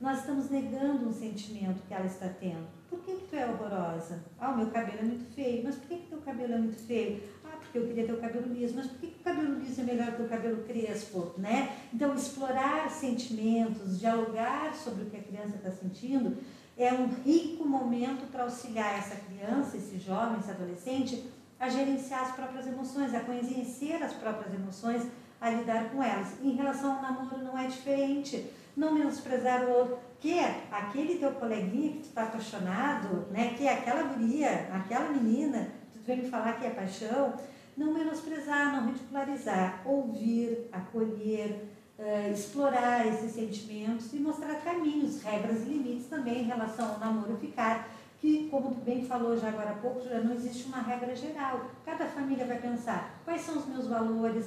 [0.00, 2.77] Nós estamos negando um sentimento que ela está tendo.
[2.88, 4.24] Por que, que tu é horrorosa?
[4.40, 5.62] Ah, o meu cabelo é muito feio.
[5.64, 7.22] Mas por que, que teu cabelo é muito feio?
[7.44, 8.74] Ah, porque eu queria ter o cabelo liso.
[8.76, 11.34] Mas por que, que o cabelo liso é melhor que o cabelo crespo?
[11.36, 11.76] Né?
[11.92, 16.38] Então, explorar sentimentos, dialogar sobre o que a criança está sentindo,
[16.78, 21.24] é um rico momento para auxiliar essa criança, esse jovem, esse adolescente,
[21.58, 25.02] a gerenciar as próprias emoções, a conhecer as próprias emoções,
[25.40, 26.34] a lidar com elas.
[26.42, 28.50] Em relação ao namoro não é diferente.
[28.76, 30.38] Não menosprezar o outro, que
[30.70, 33.54] aquele teu coleguinha que tu está apaixonado, né?
[33.56, 37.34] que é aquela guria, aquela menina, tu vem me falar que é paixão,
[37.76, 45.66] não menosprezar, não ridicularizar, ouvir, acolher, uh, explorar esses sentimentos e mostrar caminhos, regras e
[45.66, 47.88] limites também em relação ao namoro ficar,
[48.20, 51.70] que, como tu bem falou já agora há pouco, já não existe uma regra geral.
[51.84, 54.46] Cada família vai pensar quais são os meus valores,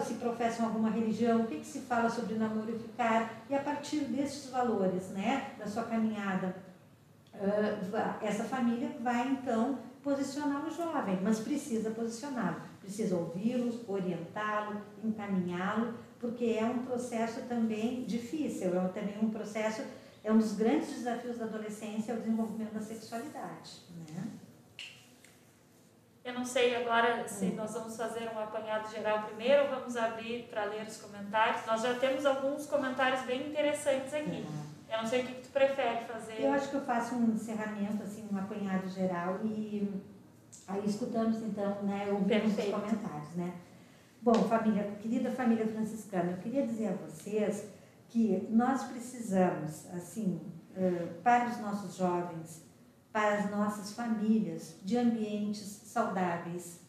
[0.00, 2.80] se professam alguma religião, o que, que se fala sobre namoro
[3.48, 6.54] e a partir desses valores, né, da sua caminhada,
[7.34, 15.94] uh, essa família vai então posicionar o jovem, mas precisa posicioná-lo, precisa ouvi-lo, orientá-lo, encaminhá-lo
[16.22, 19.82] porque é um processo também difícil, é também um processo,
[20.22, 23.80] é um dos grandes desafios da adolescência, é o desenvolvimento da sexualidade,
[24.14, 24.24] né?
[26.24, 27.54] Eu não sei agora se hum.
[27.56, 31.66] nós vamos fazer um apanhado geral primeiro ou vamos abrir para ler os comentários.
[31.66, 34.46] Nós já temos alguns comentários bem interessantes aqui.
[34.88, 34.94] É.
[34.94, 36.40] Eu não sei o que, que tu prefere fazer.
[36.40, 39.90] Eu acho que eu faço um encerramento, assim, um apanhado geral e
[40.68, 43.54] aí escutamos então, né, ouvimos os comentários, né?
[44.20, 47.68] Bom, família, querida família franciscana, eu queria dizer a vocês
[48.08, 50.40] que nós precisamos, assim,
[51.24, 52.62] para os nossos jovens,
[53.12, 56.80] para as nossas famílias, de ambientes saudáveis.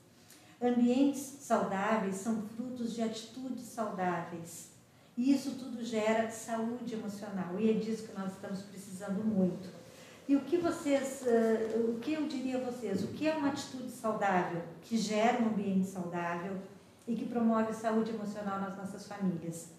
[0.61, 4.69] Ambientes saudáveis são frutos de atitudes saudáveis.
[5.17, 7.59] E isso tudo gera saúde emocional.
[7.59, 9.69] E é disso que nós estamos precisando muito.
[10.27, 11.23] E o que vocês,
[11.89, 13.03] o que eu diria a vocês?
[13.03, 16.57] O que é uma atitude saudável que gera um ambiente saudável?
[17.07, 19.69] e que promove saúde emocional nas nossas famílias.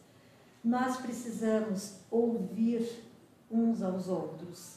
[0.62, 3.04] Nós precisamos ouvir
[3.50, 4.76] uns aos outros.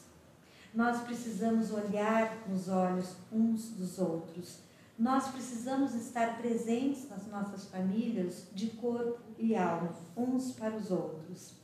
[0.74, 4.58] Nós precisamos olhar nos olhos uns dos outros.
[4.98, 11.54] Nós precisamos estar presentes nas nossas famílias de corpo e alma, uns para os outros.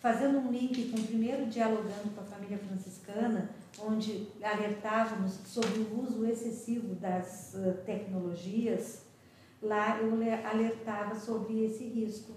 [0.00, 6.00] Fazendo um link com o primeiro dialogando com a família franciscana, onde alertávamos sobre o
[6.00, 9.02] uso excessivo das tecnologias,
[9.60, 10.12] lá eu
[10.48, 12.32] alertava sobre esse risco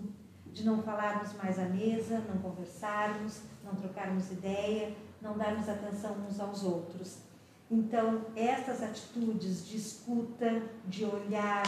[0.47, 6.39] de não falarmos mais à mesa, não conversarmos, não trocarmos ideia, não darmos atenção uns
[6.39, 7.20] aos outros.
[7.70, 11.63] Então, essas atitudes de escuta, de olhar,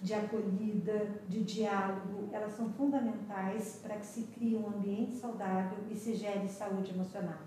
[0.00, 5.96] de acolhida, de diálogo, elas são fundamentais para que se crie um ambiente saudável e
[5.96, 7.38] se gere saúde emocional.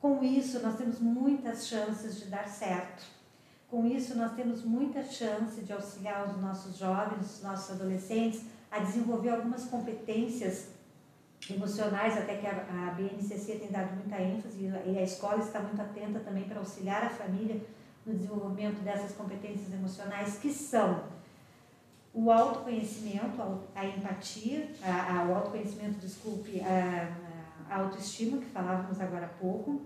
[0.00, 3.18] Com isso, nós temos muitas chances de dar certo
[3.68, 8.78] com isso, nós temos muita chance de auxiliar os nossos jovens, os nossos adolescentes, a
[8.78, 10.68] desenvolver algumas competências
[11.50, 15.80] emocionais, até que a, a BNCC tem dado muita ênfase e a escola está muito
[15.80, 17.60] atenta também para auxiliar a família
[18.04, 21.04] no desenvolvimento dessas competências emocionais, que são
[22.12, 23.40] o autoconhecimento,
[23.74, 27.14] a empatia, a, a, o autoconhecimento, desculpe, a,
[27.70, 29.82] a, autoestima, que falávamos agora há pouco,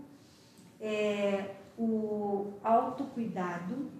[0.80, 3.90] é, o autocuidado.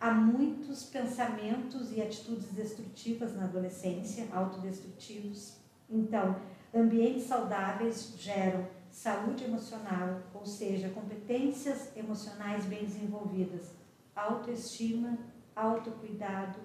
[0.00, 5.58] Há muitos pensamentos e atitudes destrutivas na adolescência, autodestrutivos.
[5.90, 6.36] Então,
[6.74, 13.70] ambientes saudáveis geram saúde emocional, ou seja, competências emocionais bem desenvolvidas,
[14.14, 15.18] autoestima,
[15.54, 16.58] autocuidado,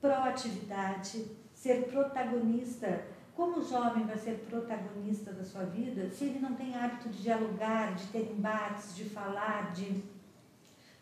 [0.00, 3.04] proatividade, ser protagonista.
[3.34, 7.22] Como o jovem vai ser protagonista da sua vida se ele não tem hábito de
[7.22, 10.02] dialogar, de ter embates, de falar, de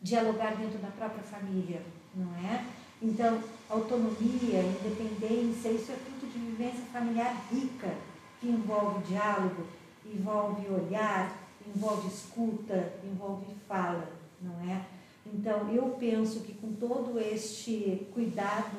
[0.00, 1.82] dialogar dentro da própria família,
[2.14, 2.64] não é?
[3.02, 7.94] Então, autonomia, independência, isso é fruto de vivência familiar rica,
[8.40, 9.66] que envolve diálogo,
[10.06, 11.36] envolve olhar,
[11.66, 14.08] envolve escuta, envolve fala,
[14.40, 14.84] não é?
[15.26, 18.78] Então, eu penso que com todo este cuidado,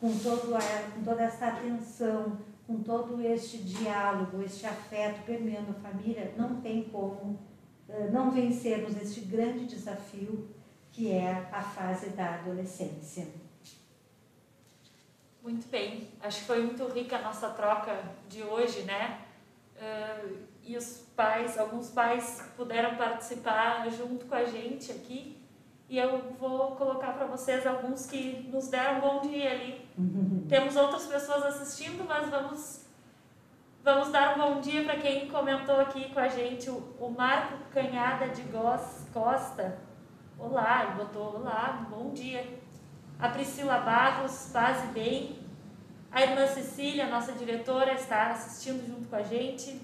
[0.00, 0.60] com, todo a,
[0.94, 6.84] com toda essa atenção, com todo este diálogo, este afeto permeando a família, não tem
[6.84, 7.38] como
[7.88, 10.48] uh, não vencermos este grande desafio
[10.92, 13.26] que é a fase da adolescência.
[15.44, 17.94] Muito bem, acho que foi muito rica a nossa troca
[18.30, 19.20] de hoje, né?
[19.76, 25.38] Uh, e os pais, alguns pais puderam participar junto com a gente aqui.
[25.86, 29.86] E eu vou colocar para vocês alguns que nos deram um bom dia ali.
[30.48, 32.86] Temos outras pessoas assistindo, mas vamos
[33.82, 37.58] vamos dar um bom dia para quem comentou aqui com a gente, o, o Marco
[37.70, 39.78] Canhada de Goss, Costa.
[40.38, 42.63] Olá, ele botou olá, bom dia.
[43.18, 45.38] A Priscila Barros, paz e bem.
[46.10, 49.80] A irmã Cecília, nossa diretora, está assistindo junto com a gente.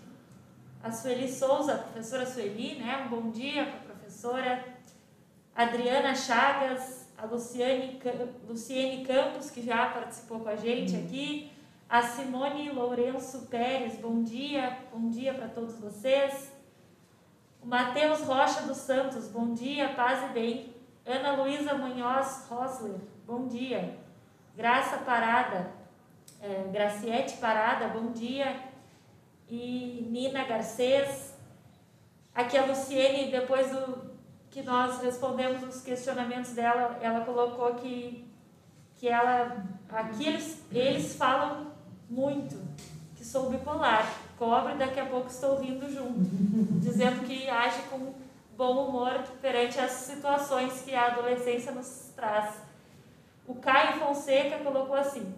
[0.83, 3.05] A Sueli Souza, a professora Sueli, né?
[3.05, 4.65] Um bom dia para a professora.
[5.55, 8.01] Adriana Chagas, a Luciane,
[8.49, 11.05] Luciene Campos, que já participou com a gente uhum.
[11.05, 11.53] aqui.
[11.89, 16.53] A Simone Lourenço Pérez, bom dia, bom dia para todos vocês.
[17.63, 20.75] O Matheus Rocha dos Santos, bom dia, paz e bem.
[21.05, 23.01] Ana Luísa Munhoz Rosler,
[23.31, 23.97] bom dia.
[24.57, 25.71] Graça Parada,
[26.43, 28.57] é, Graciete Parada, bom dia.
[29.49, 31.33] E Nina Garcês.
[32.35, 34.11] Aqui a Luciene, depois do
[34.51, 38.29] que nós respondemos os questionamentos dela, ela colocou que,
[38.97, 39.65] que ela.
[39.89, 41.69] Aqui eles, eles falam
[42.09, 42.61] muito
[43.15, 44.13] que sou bipolar.
[44.37, 46.19] Cobre, daqui a pouco estou rindo junto.
[46.81, 48.13] Dizendo que age com
[48.57, 52.70] bom humor perante as situações que a adolescência nos traz.
[53.51, 55.35] O Caio Fonseca colocou assim: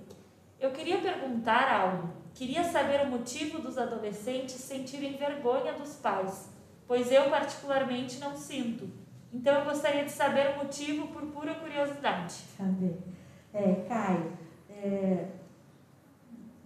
[0.61, 2.11] eu queria perguntar algo.
[2.35, 6.51] Queria saber o motivo dos adolescentes sentirem vergonha dos pais,
[6.87, 8.87] pois eu particularmente não sinto.
[9.33, 12.35] Então eu gostaria de saber o motivo por pura curiosidade.
[12.55, 12.99] Saber.
[13.55, 14.33] É, Caio,
[14.69, 15.29] é,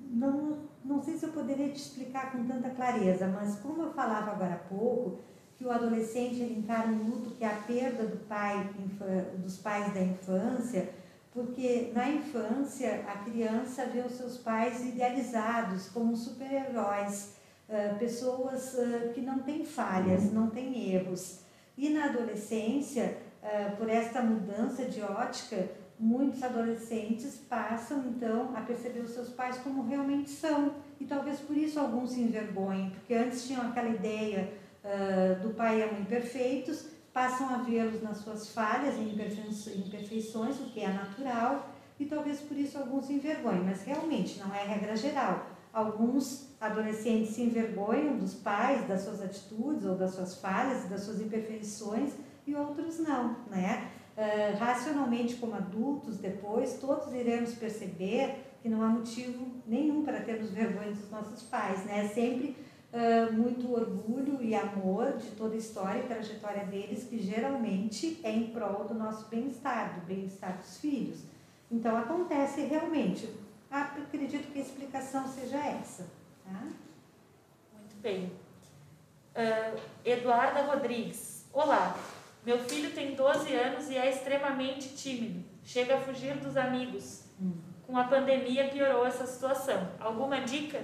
[0.00, 4.32] não, não sei se eu poderia te explicar com tanta clareza, mas como eu falava
[4.32, 5.20] agora há pouco,
[5.56, 8.68] que o adolescente encara um luto que é a perda do pai,
[9.38, 11.05] dos pais da infância,
[11.36, 17.34] porque na infância a criança vê os seus pais idealizados como super-heróis,
[17.98, 18.74] pessoas
[19.14, 20.32] que não têm falhas, uhum.
[20.32, 21.40] não têm erros.
[21.76, 23.18] E na adolescência,
[23.76, 25.68] por esta mudança de ótica,
[26.00, 30.72] muitos adolescentes passam então a perceber os seus pais como realmente são.
[30.98, 34.54] E talvez por isso alguns se envergonhem, porque antes tinham aquela ideia
[35.42, 36.86] do pai e a mãe perfeitos
[37.16, 42.54] passam a vê-los nas suas falhas e imperfeições, o que é natural, e talvez por
[42.54, 45.46] isso alguns se envergonhem, mas realmente não é regra geral.
[45.72, 51.18] Alguns adolescentes se envergonham dos pais, das suas atitudes ou das suas falhas das suas
[51.18, 52.12] imperfeições,
[52.46, 53.90] e outros não, né?
[54.14, 60.50] Uh, racionalmente, como adultos, depois, todos iremos perceber que não há motivo nenhum para termos
[60.50, 62.08] vergonha dos nossos pais, né?
[62.08, 62.54] Sempre
[62.96, 68.30] uh, muito orgulho e amor de toda a história e trajetória deles, que geralmente é
[68.30, 71.20] em prol do nosso bem-estar, do bem-estar dos filhos.
[71.70, 73.28] Então acontece realmente.
[73.70, 76.06] Acredito que a explicação seja essa.
[76.44, 76.62] Tá?
[77.74, 78.32] Muito bem.
[79.34, 81.44] Uh, Eduarda Rodrigues.
[81.52, 81.96] Olá,
[82.44, 85.44] meu filho tem 12 anos e é extremamente tímido.
[85.62, 87.24] Chega a fugir dos amigos.
[87.40, 87.52] Hum.
[87.86, 89.90] Com a pandemia piorou essa situação.
[90.00, 90.80] Alguma dica?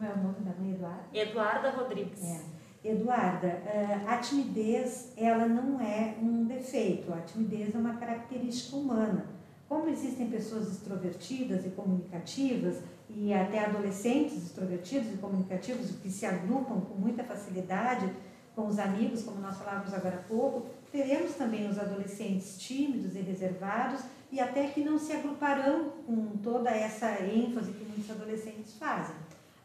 [0.00, 1.04] Como é o nome da mãe, Eduarda?
[1.12, 2.24] Eduarda Rodrigues.
[2.24, 2.40] É.
[2.82, 9.26] Eduarda, eh, a timidez, ela não é um defeito, a timidez é uma característica humana.
[9.68, 12.78] Como existem pessoas extrovertidas e comunicativas,
[13.10, 18.10] e até adolescentes extrovertidos e comunicativos que se agrupam com muita facilidade
[18.56, 23.20] com os amigos, como nós falávamos agora há pouco, teremos também os adolescentes tímidos e
[23.20, 24.00] reservados
[24.32, 29.16] e até que não se agruparão com toda essa ênfase que muitos adolescentes fazem.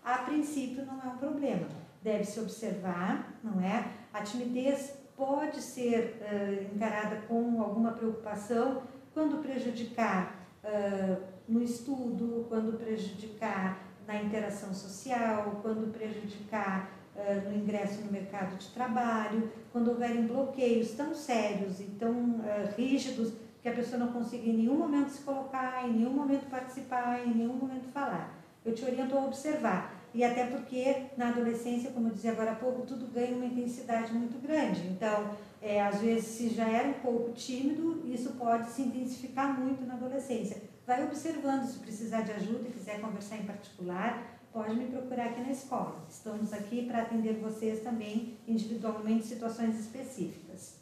[0.05, 1.67] A princípio não é um problema,
[2.03, 3.87] deve-se observar, não é?
[4.13, 8.83] A timidez pode ser uh, encarada com alguma preocupação
[9.15, 18.01] quando prejudicar uh, no estudo, quando prejudicar na interação social, quando prejudicar uh, no ingresso
[18.01, 22.41] no mercado de trabalho, quando houverem bloqueios tão sérios e tão
[22.77, 27.25] rígidos que a pessoa não consiga em nenhum momento se colocar, em nenhum momento participar,
[27.25, 28.35] em nenhum momento falar.
[28.63, 32.55] Eu te oriento a observar e até porque na adolescência, como eu dizia agora há
[32.55, 34.87] pouco, tudo ganha uma intensidade muito grande.
[34.87, 39.85] Então, é, às vezes, se já era um pouco tímido, isso pode se intensificar muito
[39.85, 40.61] na adolescência.
[40.87, 45.41] Vai observando, se precisar de ajuda e quiser conversar em particular, pode me procurar aqui
[45.41, 46.05] na escola.
[46.09, 50.77] Estamos aqui para atender vocês também individualmente em situações específicas.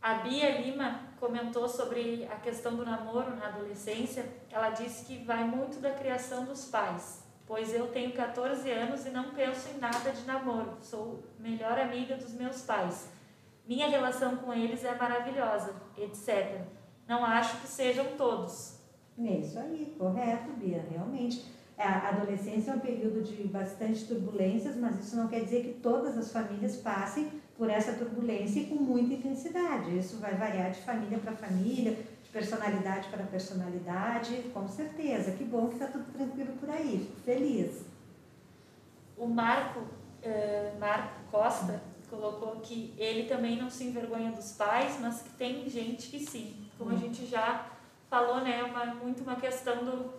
[0.00, 4.24] A Bia Lima comentou sobre a questão do namoro na adolescência.
[4.50, 9.10] Ela disse que vai muito da criação dos pais pois eu tenho 14 anos e
[9.10, 10.74] não penso em nada de namoro.
[10.80, 13.08] Sou melhor amiga dos meus pais.
[13.66, 16.60] Minha relação com eles é maravilhosa, etc.
[17.08, 18.78] Não acho que sejam todos.
[19.18, 21.44] É isso aí, correto, Bia, realmente.
[21.76, 25.80] É, a adolescência é um período de bastante turbulências, mas isso não quer dizer que
[25.80, 29.98] todas as famílias passem por essa turbulência e com muita intensidade.
[29.98, 31.98] Isso vai variar de família para família,
[32.32, 35.32] personalidade para personalidade, com certeza.
[35.32, 37.84] Que bom que está tudo tranquilo por aí, fico feliz.
[39.16, 45.22] O Marco, uh, Marco Costa colocou que ele também não se envergonha dos pais, mas
[45.22, 46.68] que tem gente que sim.
[46.76, 46.98] Como a hum.
[46.98, 47.66] gente já
[48.08, 50.12] falou, né, uma, muito uma questão do,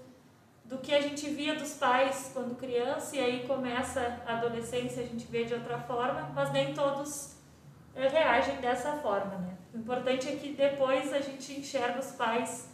[0.66, 5.06] do que a gente via dos pais quando criança e aí começa a adolescência, a
[5.06, 7.36] gente vê de outra forma, mas nem todos
[7.96, 9.58] reagem dessa forma, né?
[9.74, 12.70] O importante é que depois a gente enxerga os pais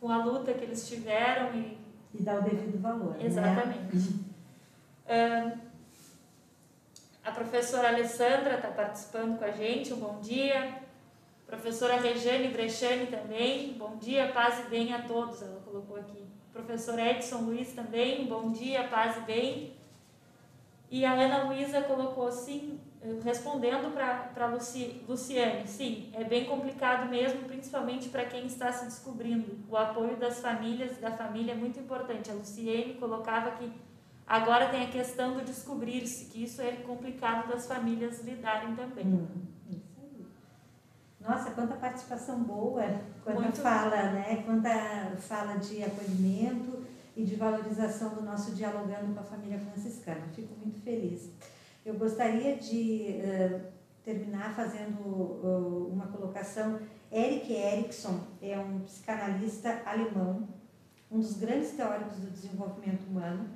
[0.00, 1.78] com a luta que eles tiveram e.
[2.14, 3.16] E dá o devido valor.
[3.16, 3.26] Né?
[3.26, 3.96] Exatamente.
[5.06, 5.60] Né?
[7.24, 10.80] A professora Alessandra está participando com a gente, um bom dia.
[11.46, 16.24] Professora Rejane Brechani também, bom dia, paz e bem a todos, ela colocou aqui.
[16.52, 19.76] Professor Edson Luiz também, bom dia, paz e bem.
[20.90, 22.80] E a Ana Luísa colocou assim,
[23.22, 29.58] respondendo para Luci, Luciane, sim, é bem complicado mesmo, principalmente para quem está se descobrindo.
[29.68, 32.30] O apoio das famílias, da família é muito importante.
[32.30, 33.72] A Luciane colocava que
[34.26, 39.06] agora tem a questão do descobrir-se, que isso é complicado das famílias lidarem também.
[39.06, 39.26] Hum,
[41.20, 42.84] Nossa, quanta participação boa
[43.24, 44.42] quando muito fala, né?
[44.46, 46.84] Quanta fala de acolhimento
[47.16, 50.22] e de valorização do nosso dialogando com a família franciscana.
[50.34, 51.30] Fico muito feliz.
[51.86, 53.60] Eu gostaria de uh,
[54.04, 56.80] terminar fazendo uh, uma colocação.
[57.12, 60.48] Eric Erikson é um psicanalista alemão,
[61.08, 63.48] um dos grandes teóricos do desenvolvimento humano,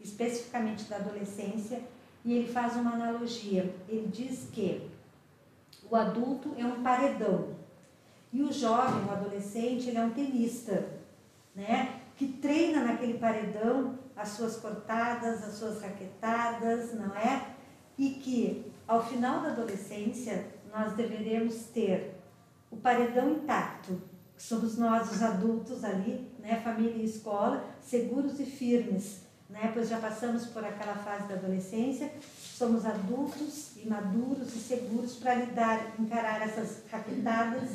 [0.00, 1.80] especificamente da adolescência,
[2.24, 3.72] e ele faz uma analogia.
[3.88, 4.90] Ele diz que
[5.88, 7.54] o adulto é um paredão
[8.32, 10.88] e o jovem, o adolescente, ele é um tenista,
[11.54, 12.00] né?
[12.16, 17.49] Que treina naquele paredão as suas cortadas, as suas raquetadas, não é?
[18.00, 22.14] E que ao final da adolescência nós deveremos ter
[22.70, 24.00] o paredão intacto,
[24.34, 29.20] que somos nós os adultos ali, né, família e escola, seguros e firmes,
[29.50, 35.16] né, pois já passamos por aquela fase da adolescência, somos adultos e maduros e seguros
[35.16, 37.68] para lidar, encarar essas raquetadas,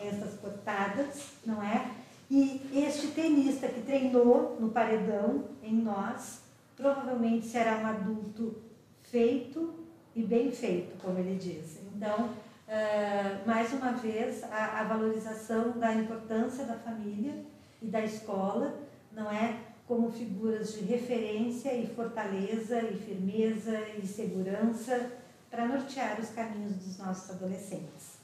[0.00, 1.88] essas cortadas, não é?
[2.28, 6.40] E este tenista que treinou no paredão em nós,
[6.76, 8.67] provavelmente será um adulto
[9.10, 9.74] feito
[10.14, 11.80] e bem feito, como ele disse.
[11.94, 17.34] Então, uh, mais uma vez, a, a, valorização da importância da família
[17.80, 18.78] e da escola,
[19.12, 19.56] não é?
[19.86, 25.12] Como figuras de referência e fortaleza e firmeza e segurança
[25.50, 28.18] para nortear os caminhos dos nossos adolescentes.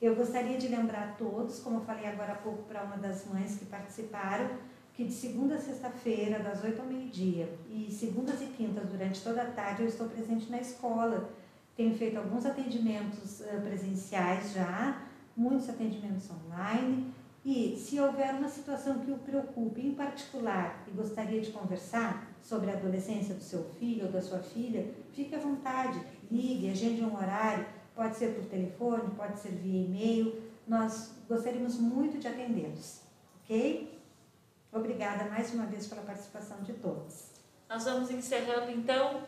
[0.00, 3.26] Eu gostaria de lembrar a todos, como eu falei agora há pouco para uma das
[3.26, 4.50] mães que participaram,
[4.94, 9.42] que de segunda a sexta-feira, das 8 ao meio-dia, e segundas e quintas, durante toda
[9.42, 11.30] a tarde, eu estou presente na escola.
[11.76, 15.02] Tenho feito alguns atendimentos uh, presenciais já,
[15.36, 17.12] muitos atendimentos online,
[17.44, 22.70] e se houver uma situação que o preocupe em particular e gostaria de conversar sobre
[22.70, 27.14] a adolescência do seu filho ou da sua filha, fique à vontade, ligue, agende um
[27.14, 27.64] horário,
[27.94, 33.00] pode ser por telefone, pode ser via e-mail, nós gostaríamos muito de atendê-los,
[33.42, 33.99] ok?
[34.72, 37.24] Obrigada mais uma vez pela participação de todos.
[37.68, 39.22] Nós vamos encerrando então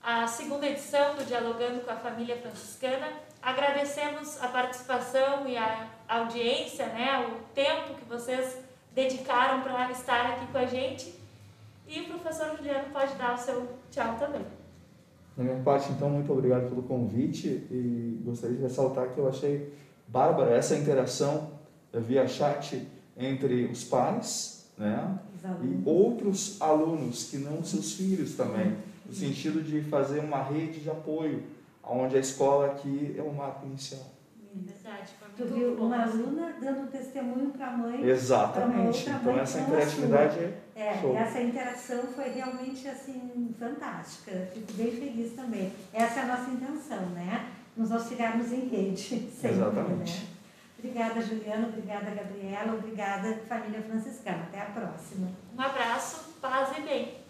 [0.00, 3.08] a segunda edição do Dialogando com a Família Franciscana.
[3.42, 8.58] Agradecemos a participação e a audiência, né, o tempo que vocês
[8.94, 11.12] dedicaram para estar aqui com a gente.
[11.88, 14.46] E o professor Juliano pode dar o seu tchau também.
[15.36, 19.72] Da minha parte, então, muito obrigado pelo convite e gostaria de ressaltar que eu achei
[20.06, 21.50] bárbara essa interação
[21.92, 25.18] via chat entre os pais né,
[25.62, 30.90] e outros alunos que não seus filhos também, no sentido de fazer uma rede de
[30.90, 31.42] apoio,
[31.84, 34.02] onde a escola aqui é o marco inicial.
[34.54, 35.84] Verdade, Tu viu bom.
[35.86, 38.02] uma aluna dando testemunho para a mãe.
[38.08, 39.04] Exatamente.
[39.04, 41.14] Pra Então mãe essa a interatividade é É, show.
[41.16, 44.48] essa interação foi realmente assim fantástica.
[44.54, 45.72] Fico bem feliz também.
[45.92, 47.50] Essa é a nossa intenção, né?
[47.76, 49.28] Nos auxiliarmos em rede.
[49.38, 50.20] Sempre, Exatamente.
[50.22, 50.26] Né?
[50.78, 51.68] Obrigada, Juliana.
[51.68, 52.74] Obrigada, Gabriela.
[52.74, 54.44] Obrigada, família franciscana.
[54.44, 55.30] Até a próxima.
[55.56, 57.25] Um abraço, paz e bem.